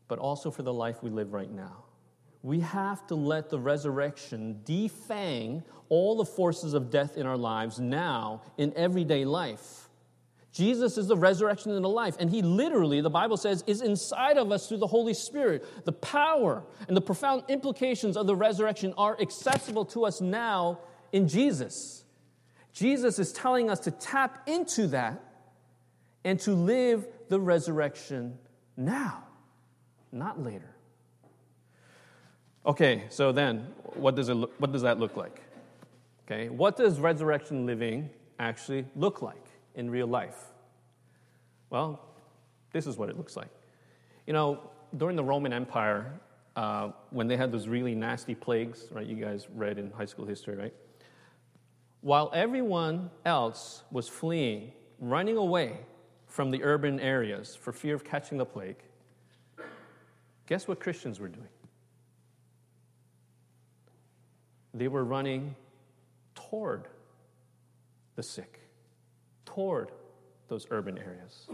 but 0.06 0.20
also 0.20 0.52
for 0.52 0.62
the 0.62 0.72
life 0.72 1.02
we 1.02 1.10
live 1.10 1.32
right 1.32 1.50
now. 1.50 1.82
We 2.44 2.60
have 2.60 3.04
to 3.08 3.16
let 3.16 3.50
the 3.50 3.58
resurrection 3.58 4.60
defang 4.64 5.64
all 5.88 6.14
the 6.14 6.24
forces 6.24 6.72
of 6.72 6.88
death 6.88 7.16
in 7.16 7.26
our 7.26 7.36
lives 7.36 7.80
now 7.80 8.42
in 8.56 8.72
everyday 8.76 9.24
life. 9.24 9.83
Jesus 10.54 10.96
is 10.96 11.08
the 11.08 11.16
resurrection 11.16 11.72
and 11.72 11.84
the 11.84 11.88
life. 11.88 12.14
And 12.20 12.30
he 12.30 12.40
literally, 12.40 13.00
the 13.00 13.10
Bible 13.10 13.36
says, 13.36 13.64
is 13.66 13.82
inside 13.82 14.38
of 14.38 14.52
us 14.52 14.68
through 14.68 14.76
the 14.76 14.86
Holy 14.86 15.12
Spirit. 15.12 15.84
The 15.84 15.92
power 15.92 16.62
and 16.86 16.96
the 16.96 17.00
profound 17.00 17.42
implications 17.48 18.16
of 18.16 18.28
the 18.28 18.36
resurrection 18.36 18.94
are 18.96 19.20
accessible 19.20 19.84
to 19.86 20.04
us 20.04 20.20
now 20.20 20.78
in 21.12 21.26
Jesus. 21.26 22.04
Jesus 22.72 23.18
is 23.18 23.32
telling 23.32 23.68
us 23.68 23.80
to 23.80 23.90
tap 23.90 24.48
into 24.48 24.86
that 24.88 25.20
and 26.22 26.38
to 26.40 26.54
live 26.54 27.04
the 27.28 27.40
resurrection 27.40 28.38
now, 28.76 29.24
not 30.12 30.40
later. 30.40 30.70
Okay, 32.64 33.04
so 33.08 33.32
then 33.32 33.66
what 33.94 34.14
does, 34.14 34.28
it 34.28 34.34
what 34.34 34.70
does 34.70 34.82
that 34.82 35.00
look 35.00 35.16
like? 35.16 35.42
Okay, 36.26 36.48
what 36.48 36.76
does 36.76 37.00
resurrection 37.00 37.66
living 37.66 38.08
actually 38.38 38.86
look 38.94 39.20
like? 39.20 39.43
In 39.74 39.90
real 39.90 40.06
life? 40.06 40.36
Well, 41.70 42.00
this 42.72 42.86
is 42.86 42.96
what 42.96 43.08
it 43.08 43.16
looks 43.16 43.36
like. 43.36 43.50
You 44.26 44.32
know, 44.32 44.70
during 44.96 45.16
the 45.16 45.24
Roman 45.24 45.52
Empire, 45.52 46.12
uh, 46.56 46.90
when 47.10 47.26
they 47.26 47.36
had 47.36 47.50
those 47.50 47.66
really 47.66 47.94
nasty 47.94 48.34
plagues, 48.34 48.86
right? 48.92 49.06
You 49.06 49.16
guys 49.16 49.48
read 49.54 49.78
in 49.78 49.90
high 49.90 50.04
school 50.04 50.24
history, 50.24 50.56
right? 50.56 50.74
While 52.00 52.30
everyone 52.34 53.10
else 53.24 53.82
was 53.90 54.08
fleeing, 54.08 54.72
running 55.00 55.36
away 55.36 55.78
from 56.26 56.50
the 56.50 56.62
urban 56.62 57.00
areas 57.00 57.56
for 57.56 57.72
fear 57.72 57.94
of 57.94 58.04
catching 58.04 58.38
the 58.38 58.44
plague, 58.44 58.76
guess 60.46 60.68
what 60.68 60.80
Christians 60.80 61.18
were 61.18 61.28
doing? 61.28 61.48
They 64.74 64.88
were 64.88 65.04
running 65.04 65.54
toward 66.34 66.88
the 68.16 68.22
sick 68.22 68.63
toward 69.54 69.90
those 70.48 70.66
urban 70.70 70.98
areas. 70.98 71.46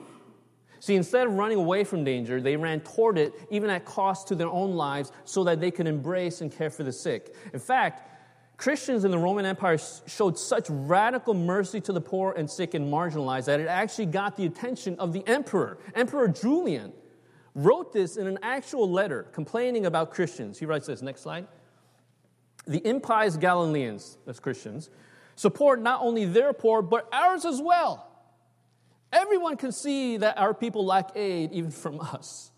See, 0.80 0.96
instead 0.96 1.26
of 1.26 1.34
running 1.34 1.58
away 1.58 1.84
from 1.84 2.04
danger, 2.04 2.40
they 2.40 2.56
ran 2.56 2.80
toward 2.80 3.18
it, 3.18 3.34
even 3.50 3.68
at 3.68 3.84
cost 3.84 4.28
to 4.28 4.34
their 4.34 4.48
own 4.48 4.72
lives, 4.72 5.12
so 5.24 5.44
that 5.44 5.60
they 5.60 5.70
could 5.70 5.86
embrace 5.86 6.40
and 6.40 6.50
care 6.50 6.70
for 6.70 6.82
the 6.82 6.92
sick. 6.92 7.34
In 7.52 7.60
fact, 7.60 8.08
Christians 8.56 9.04
in 9.04 9.10
the 9.10 9.18
Roman 9.18 9.44
Empire 9.44 9.78
showed 10.06 10.38
such 10.38 10.68
radical 10.68 11.34
mercy 11.34 11.80
to 11.82 11.92
the 11.92 12.00
poor 12.00 12.32
and 12.32 12.50
sick 12.50 12.74
and 12.74 12.90
marginalized 12.90 13.46
that 13.46 13.60
it 13.60 13.68
actually 13.68 14.06
got 14.06 14.36
the 14.36 14.46
attention 14.46 14.96
of 14.98 15.12
the 15.12 15.26
emperor. 15.26 15.78
Emperor 15.94 16.28
Julian 16.28 16.92
wrote 17.54 17.92
this 17.92 18.16
in 18.16 18.26
an 18.26 18.38
actual 18.42 18.90
letter 18.90 19.24
complaining 19.32 19.86
about 19.86 20.10
Christians. 20.10 20.58
He 20.58 20.66
writes 20.66 20.86
this, 20.86 21.02
next 21.02 21.22
slide. 21.22 21.46
The 22.66 22.86
impious 22.86 23.36
Galileans, 23.36 24.18
that's 24.26 24.40
Christians, 24.40 24.90
support 25.40 25.80
not 25.80 26.02
only 26.02 26.26
their 26.26 26.52
poor, 26.52 26.82
but 26.82 27.08
ours 27.14 27.46
as 27.46 27.62
well. 27.62 28.06
Everyone 29.10 29.56
can 29.56 29.72
see 29.72 30.18
that 30.18 30.36
our 30.36 30.52
people 30.52 30.84
lack 30.84 31.16
aid, 31.16 31.50
even 31.52 31.70
from 31.70 31.98
us. 31.98 32.50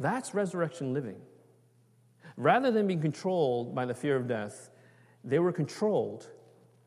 That's 0.00 0.34
resurrection 0.34 0.92
living. 0.92 1.20
rather 2.36 2.72
than 2.72 2.88
being 2.88 3.02
controlled 3.02 3.72
by 3.74 3.84
the 3.84 3.94
fear 3.94 4.16
of 4.16 4.26
death, 4.26 4.70
they 5.22 5.38
were 5.38 5.52
controlled 5.52 6.26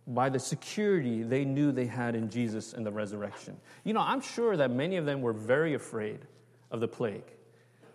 by 0.08 0.28
the 0.28 0.40
security 0.40 1.24
they 1.24 1.46
knew 1.46 1.72
they 1.72 1.86
had 1.86 2.14
in 2.14 2.30
Jesus 2.30 2.74
and 2.74 2.86
the 2.86 2.92
resurrection. 2.92 3.56
You 3.86 3.94
know, 3.94 4.02
I'm 4.02 4.20
sure 4.20 4.58
that 4.58 4.72
many 4.72 4.98
of 4.98 5.06
them 5.06 5.22
were 5.22 5.32
very 5.32 5.76
afraid 5.76 6.20
of 6.72 6.82
the 6.82 6.88
plague, 6.90 7.32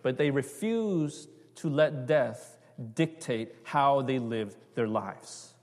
but 0.01 0.17
they 0.17 0.31
refused 0.31 1.29
to 1.55 1.69
let 1.69 2.07
death 2.07 2.57
dictate 2.95 3.53
how 3.63 4.01
they 4.01 4.17
lived 4.17 4.57
their 4.73 4.87
lives. 4.87 5.53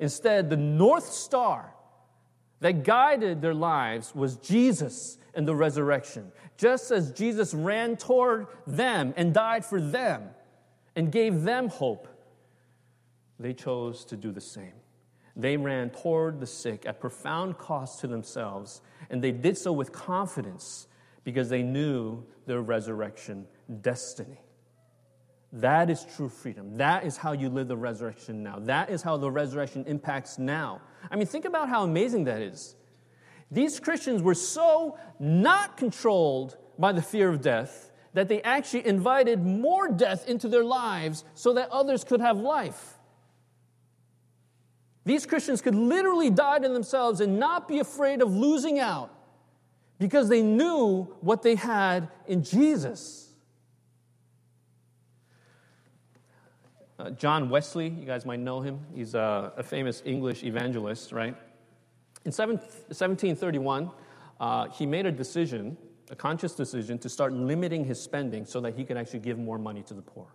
Instead, 0.00 0.50
the 0.50 0.56
North 0.56 1.06
Star 1.12 1.74
that 2.60 2.84
guided 2.84 3.40
their 3.40 3.54
lives 3.54 4.14
was 4.14 4.36
Jesus 4.36 5.18
and 5.34 5.46
the 5.46 5.54
resurrection. 5.54 6.32
Just 6.56 6.90
as 6.90 7.12
Jesus 7.12 7.54
ran 7.54 7.96
toward 7.96 8.48
them 8.66 9.14
and 9.16 9.32
died 9.32 9.64
for 9.64 9.80
them 9.80 10.30
and 10.96 11.12
gave 11.12 11.42
them 11.42 11.68
hope, 11.68 12.08
they 13.38 13.54
chose 13.54 14.04
to 14.06 14.16
do 14.16 14.32
the 14.32 14.40
same. 14.40 14.72
They 15.36 15.56
ran 15.56 15.90
toward 15.90 16.40
the 16.40 16.46
sick 16.46 16.84
at 16.84 17.00
profound 17.00 17.58
cost 17.58 18.00
to 18.00 18.08
themselves, 18.08 18.80
and 19.08 19.22
they 19.22 19.30
did 19.30 19.56
so 19.56 19.72
with 19.72 19.92
confidence 19.92 20.88
because 21.22 21.48
they 21.48 21.62
knew 21.62 22.24
their 22.46 22.60
resurrection 22.60 23.46
destiny. 23.80 24.40
That 25.52 25.88
is 25.88 26.04
true 26.16 26.28
freedom. 26.28 26.76
That 26.76 27.04
is 27.04 27.16
how 27.16 27.32
you 27.32 27.48
live 27.48 27.68
the 27.68 27.76
resurrection 27.76 28.42
now. 28.42 28.58
That 28.58 28.90
is 28.90 29.00
how 29.00 29.16
the 29.16 29.30
resurrection 29.30 29.84
impacts 29.86 30.38
now. 30.38 30.82
I 31.10 31.16
mean, 31.16 31.26
think 31.26 31.46
about 31.46 31.68
how 31.68 31.84
amazing 31.84 32.24
that 32.24 32.42
is. 32.42 32.76
These 33.50 33.80
Christians 33.80 34.22
were 34.22 34.34
so 34.34 34.98
not 35.18 35.78
controlled 35.78 36.58
by 36.78 36.92
the 36.92 37.00
fear 37.00 37.30
of 37.30 37.40
death 37.40 37.90
that 38.12 38.28
they 38.28 38.42
actually 38.42 38.86
invited 38.86 39.44
more 39.44 39.88
death 39.88 40.28
into 40.28 40.48
their 40.48 40.64
lives 40.64 41.24
so 41.34 41.54
that 41.54 41.70
others 41.70 42.04
could 42.04 42.20
have 42.20 42.38
life. 42.38 42.98
These 45.04 45.24
Christians 45.24 45.62
could 45.62 45.74
literally 45.74 46.28
die 46.28 46.58
to 46.58 46.68
themselves 46.68 47.22
and 47.22 47.38
not 47.38 47.68
be 47.68 47.78
afraid 47.78 48.20
of 48.20 48.30
losing 48.30 48.78
out 48.78 49.10
because 49.98 50.28
they 50.28 50.42
knew 50.42 51.04
what 51.20 51.42
they 51.42 51.54
had 51.54 52.08
in 52.26 52.42
Jesus. 52.42 53.27
Uh, 56.98 57.10
John 57.10 57.48
Wesley, 57.48 57.88
you 57.88 58.04
guys 58.04 58.26
might 58.26 58.40
know 58.40 58.60
him. 58.60 58.80
He's 58.92 59.14
a, 59.14 59.52
a 59.56 59.62
famous 59.62 60.02
English 60.04 60.42
evangelist, 60.42 61.12
right? 61.12 61.36
In 62.24 62.32
1731, 62.32 63.90
uh, 64.40 64.68
he 64.70 64.84
made 64.84 65.06
a 65.06 65.12
decision, 65.12 65.76
a 66.10 66.16
conscious 66.16 66.54
decision, 66.54 66.98
to 66.98 67.08
start 67.08 67.32
limiting 67.32 67.84
his 67.84 68.00
spending 68.00 68.44
so 68.44 68.60
that 68.60 68.74
he 68.74 68.84
could 68.84 68.96
actually 68.96 69.20
give 69.20 69.38
more 69.38 69.58
money 69.58 69.82
to 69.84 69.94
the 69.94 70.02
poor. 70.02 70.26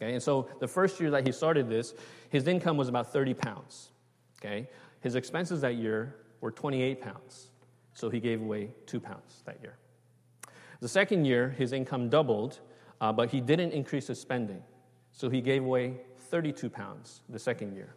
Okay, 0.00 0.14
and 0.14 0.22
so 0.22 0.48
the 0.58 0.68
first 0.68 0.98
year 1.00 1.10
that 1.10 1.26
he 1.26 1.32
started 1.32 1.68
this, 1.68 1.94
his 2.30 2.46
income 2.46 2.78
was 2.78 2.88
about 2.88 3.12
30 3.12 3.34
pounds. 3.34 3.90
Okay, 4.40 4.68
his 5.00 5.16
expenses 5.16 5.60
that 5.60 5.74
year 5.74 6.16
were 6.40 6.50
28 6.50 7.00
pounds, 7.00 7.48
so 7.92 8.08
he 8.08 8.20
gave 8.20 8.40
away 8.40 8.70
two 8.86 9.00
pounds 9.00 9.42
that 9.44 9.58
year. 9.62 9.76
The 10.80 10.88
second 10.88 11.26
year, 11.26 11.50
his 11.50 11.72
income 11.72 12.08
doubled, 12.08 12.60
uh, 13.00 13.12
but 13.12 13.30
he 13.30 13.40
didn't 13.40 13.72
increase 13.72 14.06
his 14.06 14.20
spending. 14.20 14.62
So 15.16 15.30
he 15.30 15.40
gave 15.40 15.64
away 15.64 15.94
32 16.30 16.68
pounds 16.68 17.22
the 17.30 17.38
second 17.38 17.74
year. 17.74 17.94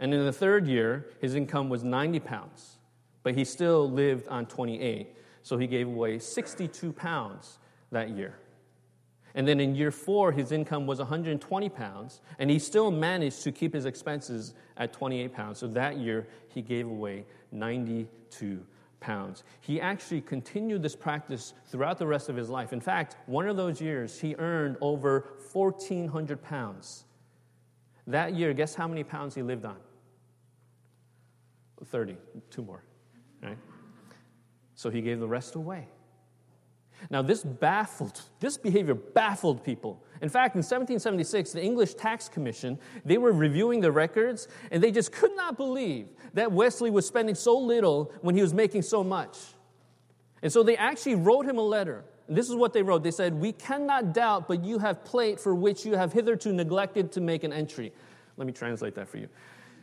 And 0.00 0.14
in 0.14 0.24
the 0.24 0.32
third 0.32 0.66
year, 0.66 1.06
his 1.20 1.34
income 1.34 1.68
was 1.68 1.84
90 1.84 2.20
pounds, 2.20 2.78
but 3.22 3.34
he 3.34 3.44
still 3.44 3.88
lived 3.88 4.26
on 4.28 4.46
28. 4.46 5.14
So 5.42 5.58
he 5.58 5.66
gave 5.66 5.86
away 5.86 6.18
62 6.18 6.90
pounds 6.94 7.58
that 7.90 8.10
year. 8.10 8.38
And 9.34 9.46
then 9.46 9.60
in 9.60 9.74
year 9.74 9.90
four, 9.90 10.32
his 10.32 10.52
income 10.52 10.86
was 10.86 10.98
120 10.98 11.68
pounds, 11.68 12.22
and 12.38 12.50
he 12.50 12.58
still 12.58 12.90
managed 12.90 13.42
to 13.42 13.52
keep 13.52 13.74
his 13.74 13.84
expenses 13.84 14.54
at 14.78 14.92
28 14.94 15.34
pounds. 15.34 15.58
So 15.58 15.66
that 15.68 15.98
year, 15.98 16.26
he 16.48 16.62
gave 16.62 16.86
away 16.86 17.26
92 17.50 18.64
pounds. 19.02 19.44
He 19.60 19.80
actually 19.80 20.22
continued 20.22 20.82
this 20.82 20.96
practice 20.96 21.52
throughout 21.66 21.98
the 21.98 22.06
rest 22.06 22.30
of 22.30 22.36
his 22.36 22.48
life. 22.48 22.72
In 22.72 22.80
fact, 22.80 23.16
one 23.26 23.46
of 23.46 23.56
those 23.58 23.80
years, 23.80 24.18
he 24.18 24.34
earned 24.36 24.78
over 24.80 25.34
1,400 25.52 26.42
pounds. 26.42 27.04
That 28.06 28.34
year, 28.34 28.54
guess 28.54 28.74
how 28.74 28.88
many 28.88 29.04
pounds 29.04 29.34
he 29.34 29.42
lived 29.42 29.64
on? 29.64 29.76
30, 31.84 32.16
two 32.50 32.62
more, 32.62 32.82
right? 33.42 33.58
So 34.74 34.88
he 34.88 35.02
gave 35.02 35.20
the 35.20 35.28
rest 35.28 35.56
away. 35.56 35.88
Now, 37.10 37.22
this 37.22 37.42
baffled, 37.42 38.22
this 38.40 38.56
behavior 38.56 38.94
baffled 38.94 39.64
people. 39.64 40.02
In 40.20 40.28
fact, 40.28 40.54
in 40.54 40.60
1776, 40.60 41.52
the 41.52 41.62
English 41.62 41.94
Tax 41.94 42.28
Commission, 42.28 42.78
they 43.04 43.18
were 43.18 43.32
reviewing 43.32 43.80
the 43.80 43.90
records 43.90 44.48
and 44.70 44.82
they 44.82 44.90
just 44.90 45.12
could 45.12 45.34
not 45.34 45.56
believe 45.56 46.08
that 46.34 46.52
Wesley 46.52 46.90
was 46.90 47.06
spending 47.06 47.34
so 47.34 47.58
little 47.58 48.12
when 48.20 48.34
he 48.34 48.42
was 48.42 48.54
making 48.54 48.82
so 48.82 49.02
much. 49.02 49.38
And 50.42 50.52
so 50.52 50.62
they 50.62 50.76
actually 50.76 51.14
wrote 51.16 51.46
him 51.46 51.58
a 51.58 51.62
letter. 51.62 52.04
And 52.28 52.36
this 52.36 52.48
is 52.48 52.54
what 52.54 52.72
they 52.72 52.82
wrote. 52.82 53.02
They 53.02 53.10
said, 53.10 53.34
We 53.34 53.52
cannot 53.52 54.14
doubt, 54.14 54.48
but 54.48 54.64
you 54.64 54.78
have 54.78 55.04
plate 55.04 55.40
for 55.40 55.54
which 55.54 55.84
you 55.84 55.96
have 55.96 56.12
hitherto 56.12 56.52
neglected 56.52 57.12
to 57.12 57.20
make 57.20 57.44
an 57.44 57.52
entry. 57.52 57.92
Let 58.36 58.46
me 58.46 58.52
translate 58.52 58.94
that 58.94 59.08
for 59.08 59.18
you. 59.18 59.28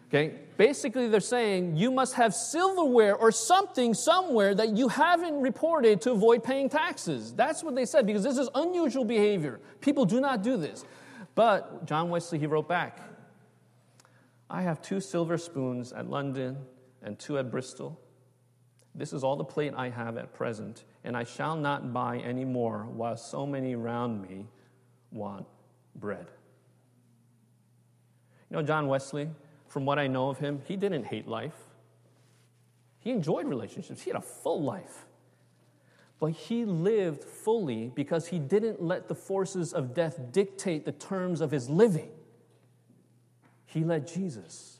Okay? 0.09 0.33
Basically, 0.57 1.07
they're 1.07 1.19
saying 1.19 1.77
you 1.77 1.91
must 1.91 2.15
have 2.15 2.33
silverware 2.33 3.15
or 3.15 3.31
something 3.31 3.93
somewhere 3.93 4.55
that 4.55 4.75
you 4.75 4.87
haven't 4.87 5.39
reported 5.39 6.01
to 6.01 6.11
avoid 6.11 6.43
paying 6.43 6.67
taxes. 6.67 7.33
That's 7.33 7.63
what 7.63 7.75
they 7.75 7.85
said 7.85 8.05
because 8.05 8.23
this 8.23 8.37
is 8.37 8.49
unusual 8.55 9.05
behavior. 9.05 9.59
People 9.81 10.05
do 10.05 10.19
not 10.19 10.41
do 10.41 10.57
this. 10.57 10.83
But 11.35 11.85
John 11.85 12.09
Wesley, 12.09 12.39
he 12.39 12.47
wrote 12.47 12.67
back 12.67 12.99
I 14.49 14.63
have 14.63 14.81
two 14.81 14.99
silver 14.99 15.37
spoons 15.37 15.93
at 15.93 16.09
London 16.09 16.57
and 17.03 17.17
two 17.19 17.37
at 17.37 17.51
Bristol. 17.51 17.99
This 18.95 19.13
is 19.13 19.23
all 19.23 19.35
the 19.35 19.43
plate 19.43 19.73
I 19.77 19.89
have 19.89 20.17
at 20.17 20.33
present, 20.33 20.83
and 21.03 21.15
I 21.15 21.23
shall 21.23 21.55
not 21.55 21.93
buy 21.93 22.17
any 22.17 22.43
more 22.43 22.79
while 22.85 23.15
so 23.15 23.45
many 23.45 23.75
round 23.75 24.27
me 24.27 24.47
want 25.11 25.45
bread. 25.95 26.25
You 28.49 28.57
know, 28.57 28.63
John 28.63 28.87
Wesley, 28.87 29.29
from 29.69 29.85
what 29.85 29.99
I 29.99 30.07
know 30.07 30.29
of 30.29 30.39
him, 30.39 30.61
he 30.65 30.75
didn't 30.75 31.05
hate 31.05 31.27
life. 31.27 31.55
He 32.99 33.11
enjoyed 33.11 33.47
relationships, 33.47 34.01
he 34.01 34.09
had 34.09 34.17
a 34.17 34.21
full 34.21 34.61
life. 34.61 35.05
But 36.19 36.31
he 36.31 36.65
lived 36.65 37.23
fully 37.23 37.91
because 37.95 38.27
he 38.27 38.39
didn't 38.39 38.81
let 38.81 39.07
the 39.07 39.15
forces 39.15 39.71
of 39.71 39.93
death 39.93 40.19
dictate 40.33 40.83
the 40.83 40.91
terms 40.91 41.39
of 41.39 41.49
his 41.49 41.69
living. 41.69 42.09
He 43.65 43.85
let 43.85 44.05
Jesus. 44.05 44.79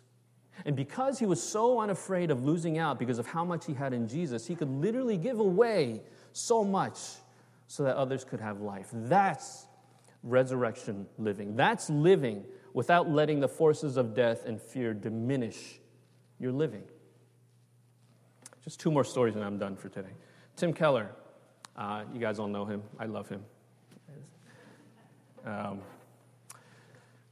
And 0.66 0.76
because 0.76 1.18
he 1.20 1.26
was 1.26 1.42
so 1.42 1.80
unafraid 1.80 2.30
of 2.32 2.44
losing 2.44 2.78
out 2.78 3.00
because 3.00 3.20
of 3.20 3.28
how 3.28 3.46
much 3.46 3.66
he 3.66 3.74
had 3.74 3.94
in 3.94 4.08
Jesus, 4.08 4.46
he 4.46 4.56
could 4.56 4.70
literally 4.70 5.16
give 5.16 5.40
away 5.40 6.02
so 6.34 6.66
much 6.66 7.00
so 7.68 7.84
that 7.84 7.96
others 7.96 8.26
could 8.26 8.42
have 8.42 8.60
life. 8.60 8.90
That's 8.92 9.68
resurrection 10.24 11.08
living. 11.18 11.56
That's 11.56 11.90
living 11.90 12.44
without 12.74 13.10
letting 13.10 13.40
the 13.40 13.48
forces 13.48 13.98
of 13.98 14.14
death 14.14 14.46
and 14.46 14.62
fear 14.62 14.94
diminish 14.94 15.80
your 16.40 16.52
living. 16.52 16.84
Just 18.64 18.80
two 18.80 18.92
more 18.92 19.04
stories 19.04 19.36
and 19.36 19.44
I'm 19.44 19.58
done 19.58 19.76
for 19.76 19.90
today. 19.90 20.14
Tim 20.56 20.74
Keller, 20.74 21.10
uh, 21.76 22.04
you 22.14 22.20
guys 22.20 22.40
all 22.40 22.48
know 22.48 22.66
him. 22.66 22.84
I 23.00 23.06
love 23.06 23.30
him. 23.30 23.44
Um, 25.46 25.82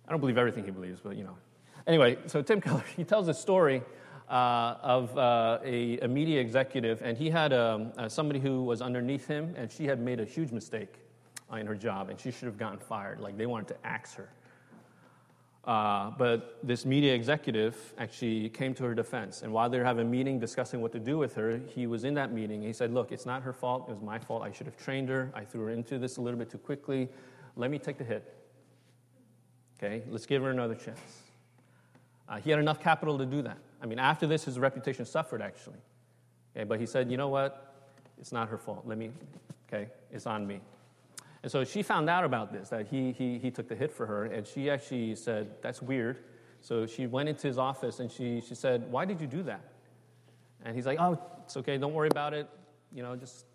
I 0.08 0.12
don't 0.12 0.22
believe 0.22 0.38
everything 0.38 0.64
he 0.64 0.72
believes, 0.72 1.02
but 1.02 1.18
you 1.18 1.24
know. 1.24 1.38
Anyway, 1.86 2.18
so 2.28 2.42
Tim 2.42 2.62
Keller, 2.62 2.84
he 2.96 3.04
tells 3.04 3.28
a 3.28 3.34
story 3.34 3.82
uh, 4.30 4.76
of 4.82 5.18
uh, 5.18 5.60
a, 5.64 6.00
a, 6.00 6.08
media 6.08 6.40
executive, 6.40 7.02
and 7.02 7.18
he 7.18 7.30
had 7.30 7.54
um, 7.54 7.92
uh, 7.98 8.10
somebody 8.10 8.40
who 8.40 8.64
was 8.64 8.82
underneath 8.82 9.28
him, 9.28 9.54
and 9.58 9.72
she 9.72 9.86
had 9.86 10.00
made 10.00 10.20
a 10.20 10.26
huge 10.26 10.52
mistake 10.52 10.96
in 11.56 11.66
her 11.66 11.76
job, 11.76 12.10
and 12.10 12.20
she 12.20 12.32
should 12.32 12.46
have 12.46 12.58
gotten 12.58 12.80
fired. 12.80 13.20
Like 13.20 13.38
they 13.38 13.46
wanted 13.46 13.70
to 13.70 13.76
axe 13.86 14.14
her. 14.16 14.30
Uh, 15.66 16.12
but 16.12 16.60
this 16.64 16.86
media 16.86 17.14
executive 17.14 17.94
actually 17.98 18.48
came 18.50 18.74
to 18.74 18.84
her 18.86 18.96
defense. 18.96 19.42
And 19.42 19.52
while 19.52 19.70
they 19.70 19.78
were 19.78 19.84
having 19.84 20.08
a 20.08 20.10
meeting 20.10 20.40
discussing 20.40 20.82
what 20.82 20.94
to 20.94 21.00
do 21.00 21.18
with 21.18 21.36
her, 21.36 21.60
he 21.76 21.88
was 21.88 22.06
in 22.06 22.14
that 22.14 22.32
meeting. 22.32 22.62
He 22.62 22.72
said, 22.72 22.94
Look, 22.94 23.12
it's 23.12 23.26
not 23.26 23.44
her 23.44 23.52
fault. 23.52 23.90
It 23.90 23.92
was 23.92 24.02
my 24.02 24.18
fault. 24.18 24.44
I 24.44 24.52
should 24.52 24.66
have 24.66 24.78
trained 24.78 25.10
her. 25.10 25.30
I 25.36 25.44
threw 25.44 25.66
her 25.66 25.72
into 25.72 26.00
this 26.00 26.18
a 26.18 26.22
little 26.22 26.40
bit 26.40 26.50
too 26.50 26.58
quickly. 26.58 27.10
Let 27.58 27.70
me 27.70 27.80
take 27.80 27.98
the 27.98 28.06
hit. 28.06 28.34
Okay, 29.78 30.04
let's 30.10 30.26
give 30.26 30.42
her 30.42 30.50
another 30.50 30.76
chance. 30.76 31.22
Uh, 32.30 32.38
he 32.38 32.50
had 32.50 32.60
enough 32.60 32.80
capital 32.80 33.18
to 33.18 33.26
do 33.26 33.42
that. 33.42 33.58
I 33.82 33.86
mean, 33.86 34.00
after 34.00 34.26
this, 34.26 34.46
his 34.46 34.58
reputation 34.58 35.06
suffered 35.06 35.42
actually. 35.42 35.80
Okay, 36.56 36.64
but 36.64 36.80
he 36.80 36.86
said, 36.86 37.12
You 37.12 37.18
know 37.18 37.28
what? 37.28 37.76
It's 38.20 38.32
not 38.32 38.50
her 38.50 38.58
fault. 38.58 38.84
Let 38.86 38.98
me, 38.98 39.12
okay, 39.68 39.90
it's 40.12 40.26
on 40.26 40.48
me. 40.48 40.62
And 41.44 41.52
so 41.52 41.64
she 41.64 41.84
found 41.84 42.10
out 42.10 42.24
about 42.24 42.52
this, 42.52 42.70
that 42.70 42.88
he, 42.88 43.12
he, 43.12 43.38
he 43.38 43.52
took 43.52 43.68
the 43.68 43.76
hit 43.76 43.92
for 43.92 44.06
her, 44.06 44.26
and 44.26 44.46
she 44.46 44.70
actually 44.70 45.16
said, 45.16 45.62
That's 45.62 45.82
weird. 45.82 46.18
So 46.62 46.86
she 46.86 47.08
went 47.08 47.30
into 47.30 47.48
his 47.48 47.58
office 47.58 48.00
and 48.00 48.12
she, 48.12 48.42
she 48.42 48.56
said, 48.56 48.92
Why 48.92 49.06
did 49.06 49.22
you 49.22 49.28
do 49.28 49.44
that? 49.44 49.62
And 50.66 50.76
he's 50.76 50.86
like, 50.86 51.00
Oh, 51.00 51.20
it's 51.44 51.56
okay, 51.58 51.78
don't 51.78 51.94
worry 51.94 52.10
about 52.10 52.34
it. 52.34 52.50
You 52.92 53.04
know, 53.04 53.16
just 53.16 53.46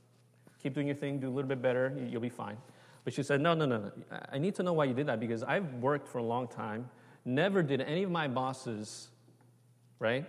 keep 0.62 0.74
doing 0.74 0.86
your 0.86 0.96
thing, 0.96 1.18
do 1.18 1.28
a 1.28 1.34
little 1.34 1.48
bit 1.48 1.60
better, 1.60 1.92
you'll 2.08 2.20
be 2.20 2.28
fine. 2.28 2.56
But 3.04 3.12
she 3.12 3.22
said, 3.22 3.40
No, 3.40 3.54
no, 3.54 3.66
no, 3.66 3.78
no. 3.78 3.92
I 4.30 4.38
need 4.38 4.54
to 4.56 4.62
know 4.62 4.72
why 4.72 4.84
you 4.84 4.94
did 4.94 5.06
that 5.06 5.20
because 5.20 5.42
I've 5.42 5.74
worked 5.74 6.08
for 6.08 6.18
a 6.18 6.22
long 6.22 6.48
time. 6.48 6.88
Never 7.24 7.62
did 7.62 7.80
any 7.80 8.02
of 8.02 8.10
my 8.10 8.28
bosses, 8.28 9.08
right? 9.98 10.24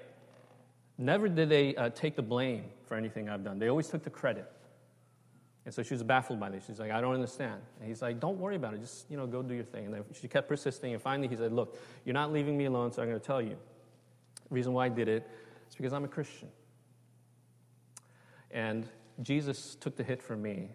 Never 0.98 1.28
did 1.28 1.50
they 1.50 1.76
uh, 1.76 1.90
take 1.90 2.16
the 2.16 2.22
blame 2.22 2.66
for 2.86 2.96
anything 2.96 3.30
I've 3.30 3.44
done. 3.44 3.58
They 3.58 3.68
always 3.68 3.88
took 3.88 4.04
the 4.04 4.10
credit. 4.10 4.52
And 5.66 5.74
so 5.74 5.82
she 5.82 5.94
was 5.94 6.04
baffled 6.04 6.40
by 6.40 6.50
this. 6.50 6.66
She's 6.68 6.80
like, 6.80 6.92
I 6.92 7.00
don't 7.00 7.14
understand. 7.14 7.62
And 7.80 7.88
he's 7.88 8.02
like, 8.02 8.20
Don't 8.20 8.38
worry 8.38 8.56
about 8.56 8.74
it. 8.74 8.82
Just, 8.82 9.10
you 9.10 9.16
know, 9.16 9.26
go 9.26 9.42
do 9.42 9.54
your 9.54 9.64
thing. 9.64 9.86
And 9.86 10.04
she 10.14 10.28
kept 10.28 10.50
persisting. 10.50 10.94
And 10.94 11.02
finally, 11.02 11.28
he 11.28 11.36
said, 11.36 11.54
Look, 11.54 11.78
you're 12.06 12.14
not 12.14 12.34
leaving 12.34 12.58
me 12.58 12.66
alone, 12.66 12.92
so 12.92 13.02
I'm 13.02 13.08
going 13.08 13.20
to 13.20 13.26
tell 13.26 13.42
you. 13.42 13.56
The 14.50 14.56
reason 14.56 14.74
why 14.74 14.86
I 14.86 14.90
did 14.90 15.08
it 15.08 15.28
is 15.70 15.76
because 15.76 15.94
I'm 15.94 16.04
a 16.04 16.10
Christian. 16.10 16.50
And 18.52 18.88
Jesus 19.22 19.76
took 19.76 19.96
the 19.96 20.04
hit 20.04 20.22
for 20.22 20.36
me. 20.36 20.70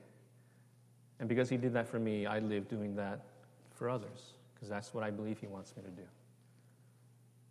And 1.20 1.28
because 1.28 1.48
he 1.48 1.56
did 1.56 1.74
that 1.74 1.88
for 1.88 1.98
me, 1.98 2.26
I 2.26 2.38
live 2.38 2.68
doing 2.68 2.96
that 2.96 3.26
for 3.74 3.90
others, 3.90 4.34
because 4.54 4.68
that's 4.68 4.94
what 4.94 5.04
I 5.04 5.10
believe 5.10 5.38
he 5.38 5.46
wants 5.46 5.76
me 5.76 5.82
to 5.82 5.90
do. 5.90 6.02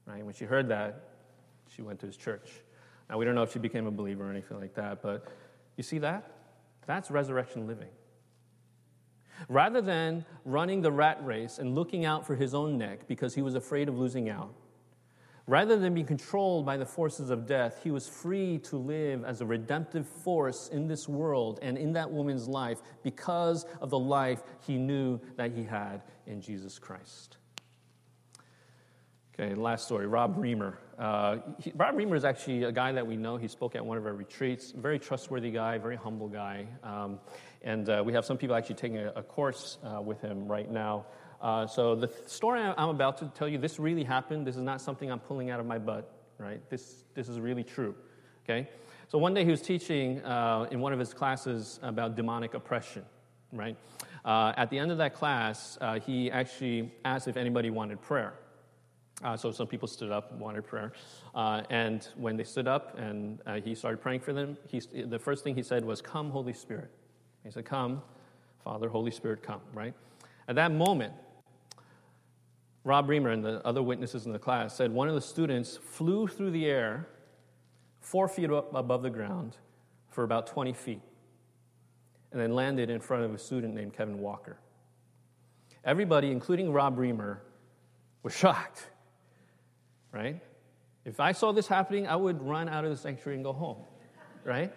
Right? 0.06 0.24
When 0.26 0.34
she 0.34 0.46
heard 0.46 0.70
that, 0.70 1.04
she 1.74 1.82
went 1.82 2.00
to 2.00 2.06
his 2.06 2.18
church. 2.18 2.50
Now, 3.10 3.18
we 3.18 3.26
don't 3.26 3.36
know 3.36 3.44
if 3.44 3.52
she 3.52 3.60
became 3.60 3.88
a 3.88 3.92
believer 3.92 4.28
or 4.28 4.32
anything 4.32 4.60
like 4.60 4.74
that, 4.76 5.02
but 5.02 5.28
you 5.76 5.84
see 5.84 6.00
that? 6.00 6.37
That's 6.88 7.12
resurrection 7.12 7.68
living. 7.68 7.92
Rather 9.50 9.82
than 9.82 10.26
running 10.46 10.82
the 10.82 10.92
rat 10.92 11.24
race 11.24 11.60
and 11.60 11.76
looking 11.76 12.06
out 12.06 12.26
for 12.26 12.36
his 12.36 12.56
own 12.56 12.80
neck 12.80 13.08
because 13.08 13.36
he 13.36 13.44
was 13.44 13.54
afraid 13.54 13.88
of 13.88 14.00
losing 14.00 14.30
out, 14.30 14.56
Rather 15.48 15.78
than 15.78 15.94
being 15.94 16.06
controlled 16.06 16.66
by 16.66 16.76
the 16.76 16.86
forces 16.86 17.30
of 17.30 17.48
death, 17.48 17.80
he 17.82 17.90
was 17.90 18.06
free 18.06 18.58
to 18.58 18.76
live 18.76 19.24
as 19.24 19.40
a 19.40 19.46
redemptive 19.46 20.06
force 20.06 20.68
in 20.68 20.90
this 20.90 21.08
world 21.08 21.58
and 21.62 21.78
in 21.78 21.94
that 21.94 22.12
woman's 22.12 22.50
life 22.50 22.82
because 23.02 23.66
of 23.80 23.90
the 23.90 23.98
life 23.98 24.44
he 24.66 24.78
knew 24.78 25.18
that 25.38 25.54
he 25.54 25.64
had 25.64 26.04
in 26.26 26.42
Jesus 26.42 26.78
Christ. 26.78 27.38
Okay, 29.40 29.54
last 29.54 29.86
story 29.86 30.08
Rob 30.08 30.36
Reimer. 30.36 30.78
Uh, 30.98 31.38
he, 31.60 31.72
Rob 31.76 31.94
Reimer 31.94 32.16
is 32.16 32.26
actually 32.26 32.64
a 32.64 32.72
guy 32.72 32.92
that 32.92 33.06
we 33.06 33.16
know. 33.16 33.38
He 33.38 33.48
spoke 33.48 33.76
at 33.76 33.86
one 33.86 33.96
of 33.96 34.06
our 34.08 34.14
retreats. 34.14 34.72
Very 34.72 34.98
trustworthy 34.98 35.52
guy, 35.52 35.78
very 35.78 35.96
humble 35.96 36.28
guy. 36.28 36.66
Um, 36.82 37.20
and 37.62 37.88
uh, 37.88 38.02
we 38.04 38.14
have 38.14 38.26
some 38.26 38.36
people 38.36 38.56
actually 38.56 38.78
taking 38.78 38.98
a, 38.98 39.12
a 39.16 39.22
course 39.22 39.78
uh, 39.84 40.02
with 40.02 40.22
him 40.22 40.48
right 40.48 40.72
now. 40.72 41.06
Uh, 41.40 41.68
so 41.68 41.94
the 41.94 42.12
story 42.26 42.62
I'm 42.62 42.90
about 42.90 43.20
to 43.20 43.28
tell 43.36 43.48
you, 43.48 43.60
this 43.60 43.78
really 43.78 44.04
happened. 44.04 44.48
This 44.48 44.56
is 44.56 44.64
not 44.64 44.82
something 44.82 45.12
I'm 45.12 45.20
pulling 45.20 45.52
out 45.52 45.60
of 45.60 45.68
my 45.68 45.78
butt, 45.78 46.12
right? 46.40 46.68
This, 46.72 47.04
this 47.14 47.30
is 47.30 47.40
really 47.40 47.64
true, 47.64 47.94
okay? 48.44 48.68
So 49.08 49.20
one 49.20 49.36
day 49.36 49.46
he 49.46 49.52
was 49.52 49.62
teaching 49.62 50.20
uh, 50.24 50.66
in 50.72 50.80
one 50.80 50.94
of 50.94 51.00
his 51.00 51.14
classes 51.14 51.80
about 51.84 52.16
demonic 52.16 52.56
oppression, 52.56 53.06
right? 53.54 53.78
Uh, 54.26 54.54
at 54.58 54.72
the 54.72 54.80
end 54.80 54.92
of 54.92 54.98
that 54.98 55.14
class, 55.14 55.78
he 56.08 56.32
actually 56.32 56.92
asked 57.06 57.28
if 57.28 57.38
anybody 57.38 57.70
wanted 57.70 58.02
prayer. 58.02 58.34
Uh, 59.24 59.36
so 59.36 59.52
some 59.52 59.66
people 59.66 59.88
stood 59.88 60.12
up 60.12 60.32
and 60.32 60.40
wanted 60.40 60.66
prayer. 60.66 60.94
Uh, 61.34 61.64
and 61.70 62.10
when 62.16 62.38
they 62.38 62.44
stood 62.44 62.68
up 62.68 62.98
and 63.00 63.40
he 63.64 63.74
started 63.74 63.98
praying 64.00 64.20
for 64.20 64.34
them, 64.34 64.58
he, 64.68 64.80
the 64.80 65.20
first 65.20 65.44
thing 65.44 65.56
he 65.56 65.64
said 65.64 65.84
was, 65.84 66.02
Come, 66.02 66.30
Holy 66.30 66.54
Spirit. 66.54 66.92
He 67.44 67.52
said, 67.52 67.66
Come, 67.66 68.02
Father, 68.64 68.90
Holy 68.90 69.12
Spirit, 69.12 69.42
come, 69.42 69.62
right? 69.74 69.94
At 70.48 70.56
that 70.56 70.72
moment, 70.72 71.14
Rob 72.84 73.08
Reimer 73.08 73.34
and 73.34 73.44
the 73.44 73.66
other 73.66 73.84
witnesses 73.84 74.26
in 74.26 74.32
the 74.32 74.40
class 74.40 74.76
said 74.76 74.92
one 74.92 75.10
of 75.10 75.16
the 75.16 75.22
students 75.22 75.78
flew 75.78 76.28
through 76.28 76.52
the 76.52 76.66
air 76.66 77.08
four 78.00 78.28
feet 78.28 78.50
above 78.50 79.04
the 79.04 79.10
ground 79.10 79.58
for 80.10 80.24
about 80.24 80.48
20 80.48 80.74
feet 80.74 81.02
and 82.32 82.42
then 82.42 82.56
landed 82.56 82.90
in 82.90 83.00
front 83.00 83.24
of 83.24 83.34
a 83.34 83.38
student 83.38 83.74
named 83.74 83.94
Kevin 83.94 84.20
Walker. 84.20 84.58
Everybody, 85.84 86.32
including 86.32 86.72
Rob 86.72 86.98
Reimer, 86.98 87.40
was 88.24 88.36
shocked, 88.36 88.88
right? 90.12 90.42
If 91.06 91.20
I 91.20 91.32
saw 91.32 91.52
this 91.52 91.68
happening, 91.68 92.08
I 92.08 92.16
would 92.16 92.42
run 92.42 92.68
out 92.68 92.84
of 92.84 92.92
the 92.92 92.98
sanctuary 92.98 93.36
and 93.36 93.44
go 93.44 93.54
home, 93.54 93.78
right? 94.44 94.74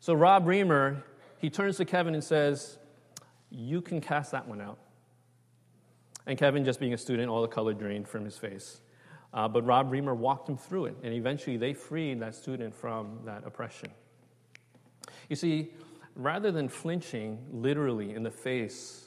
So 0.00 0.14
Rob 0.14 0.46
Reimer, 0.46 1.02
he 1.38 1.50
turns 1.50 1.76
to 1.78 1.84
Kevin 1.84 2.14
and 2.14 2.22
says, 2.22 2.78
You 3.50 3.80
can 3.80 4.00
cast 4.00 4.32
that 4.32 4.46
one 4.46 4.60
out. 4.60 4.78
And 6.26 6.38
Kevin, 6.38 6.64
just 6.64 6.78
being 6.78 6.92
a 6.92 6.98
student, 6.98 7.30
all 7.30 7.42
the 7.42 7.48
color 7.48 7.72
drained 7.72 8.06
from 8.06 8.24
his 8.24 8.36
face. 8.36 8.80
Uh, 9.32 9.48
but 9.48 9.64
Rob 9.64 9.90
Reimer 9.90 10.16
walked 10.16 10.48
him 10.48 10.56
through 10.56 10.86
it, 10.86 10.96
and 11.02 11.12
eventually 11.12 11.56
they 11.56 11.72
freed 11.72 12.20
that 12.20 12.34
student 12.34 12.74
from 12.74 13.20
that 13.24 13.46
oppression. 13.46 13.90
You 15.28 15.36
see, 15.36 15.72
rather 16.14 16.50
than 16.50 16.68
flinching 16.68 17.38
literally 17.50 18.14
in 18.14 18.22
the 18.22 18.30
face 18.30 19.06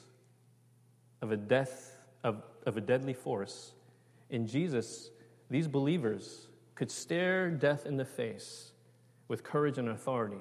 of 1.20 1.32
a 1.32 1.36
death 1.36 1.96
of, 2.24 2.42
of 2.66 2.76
a 2.76 2.80
deadly 2.80 3.14
force, 3.14 3.72
in 4.32 4.46
Jesus, 4.46 5.10
these 5.50 5.68
believers 5.68 6.48
could 6.74 6.90
stare 6.90 7.50
death 7.50 7.86
in 7.86 7.96
the 7.96 8.04
face 8.04 8.72
with 9.28 9.44
courage 9.44 9.78
and 9.78 9.90
authority. 9.90 10.40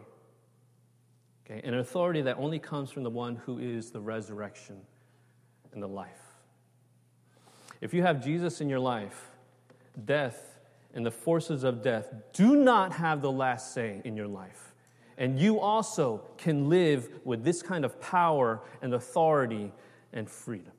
Okay? 1.46 1.62
An 1.68 1.76
authority 1.76 2.22
that 2.24 2.38
only 2.38 2.58
comes 2.58 2.89
from 2.89 3.04
the 3.04 3.10
one 3.10 3.36
who 3.36 3.60
is 3.60 3.92
the 3.92 4.00
resurrection 4.00 4.78
and 5.74 5.84
the 5.84 5.88
life. 5.88 6.22
If 7.82 7.94
you 7.94 8.02
have 8.02 8.24
Jesus 8.24 8.62
in 8.62 8.70
your 8.70 8.80
life, 8.80 9.30
death 10.06 10.60
and 10.94 11.06
the 11.06 11.12
forces 11.12 11.64
of 11.64 11.82
death 11.82 12.14
do 12.34 12.56
not 12.56 12.94
have 12.94 13.22
the 13.22 13.32
last 13.32 13.74
say 13.74 14.02
in 14.06 14.16
your 14.16 14.28
life. 14.28 14.74
And 15.18 15.38
you 15.38 15.60
also 15.60 16.24
can 16.38 16.70
live 16.70 17.10
with 17.26 17.44
this 17.44 17.62
kind 17.62 17.84
of 17.84 18.00
power 18.00 18.62
and 18.82 18.94
authority 18.94 19.74
and 20.14 20.30
freedom. 20.30 20.72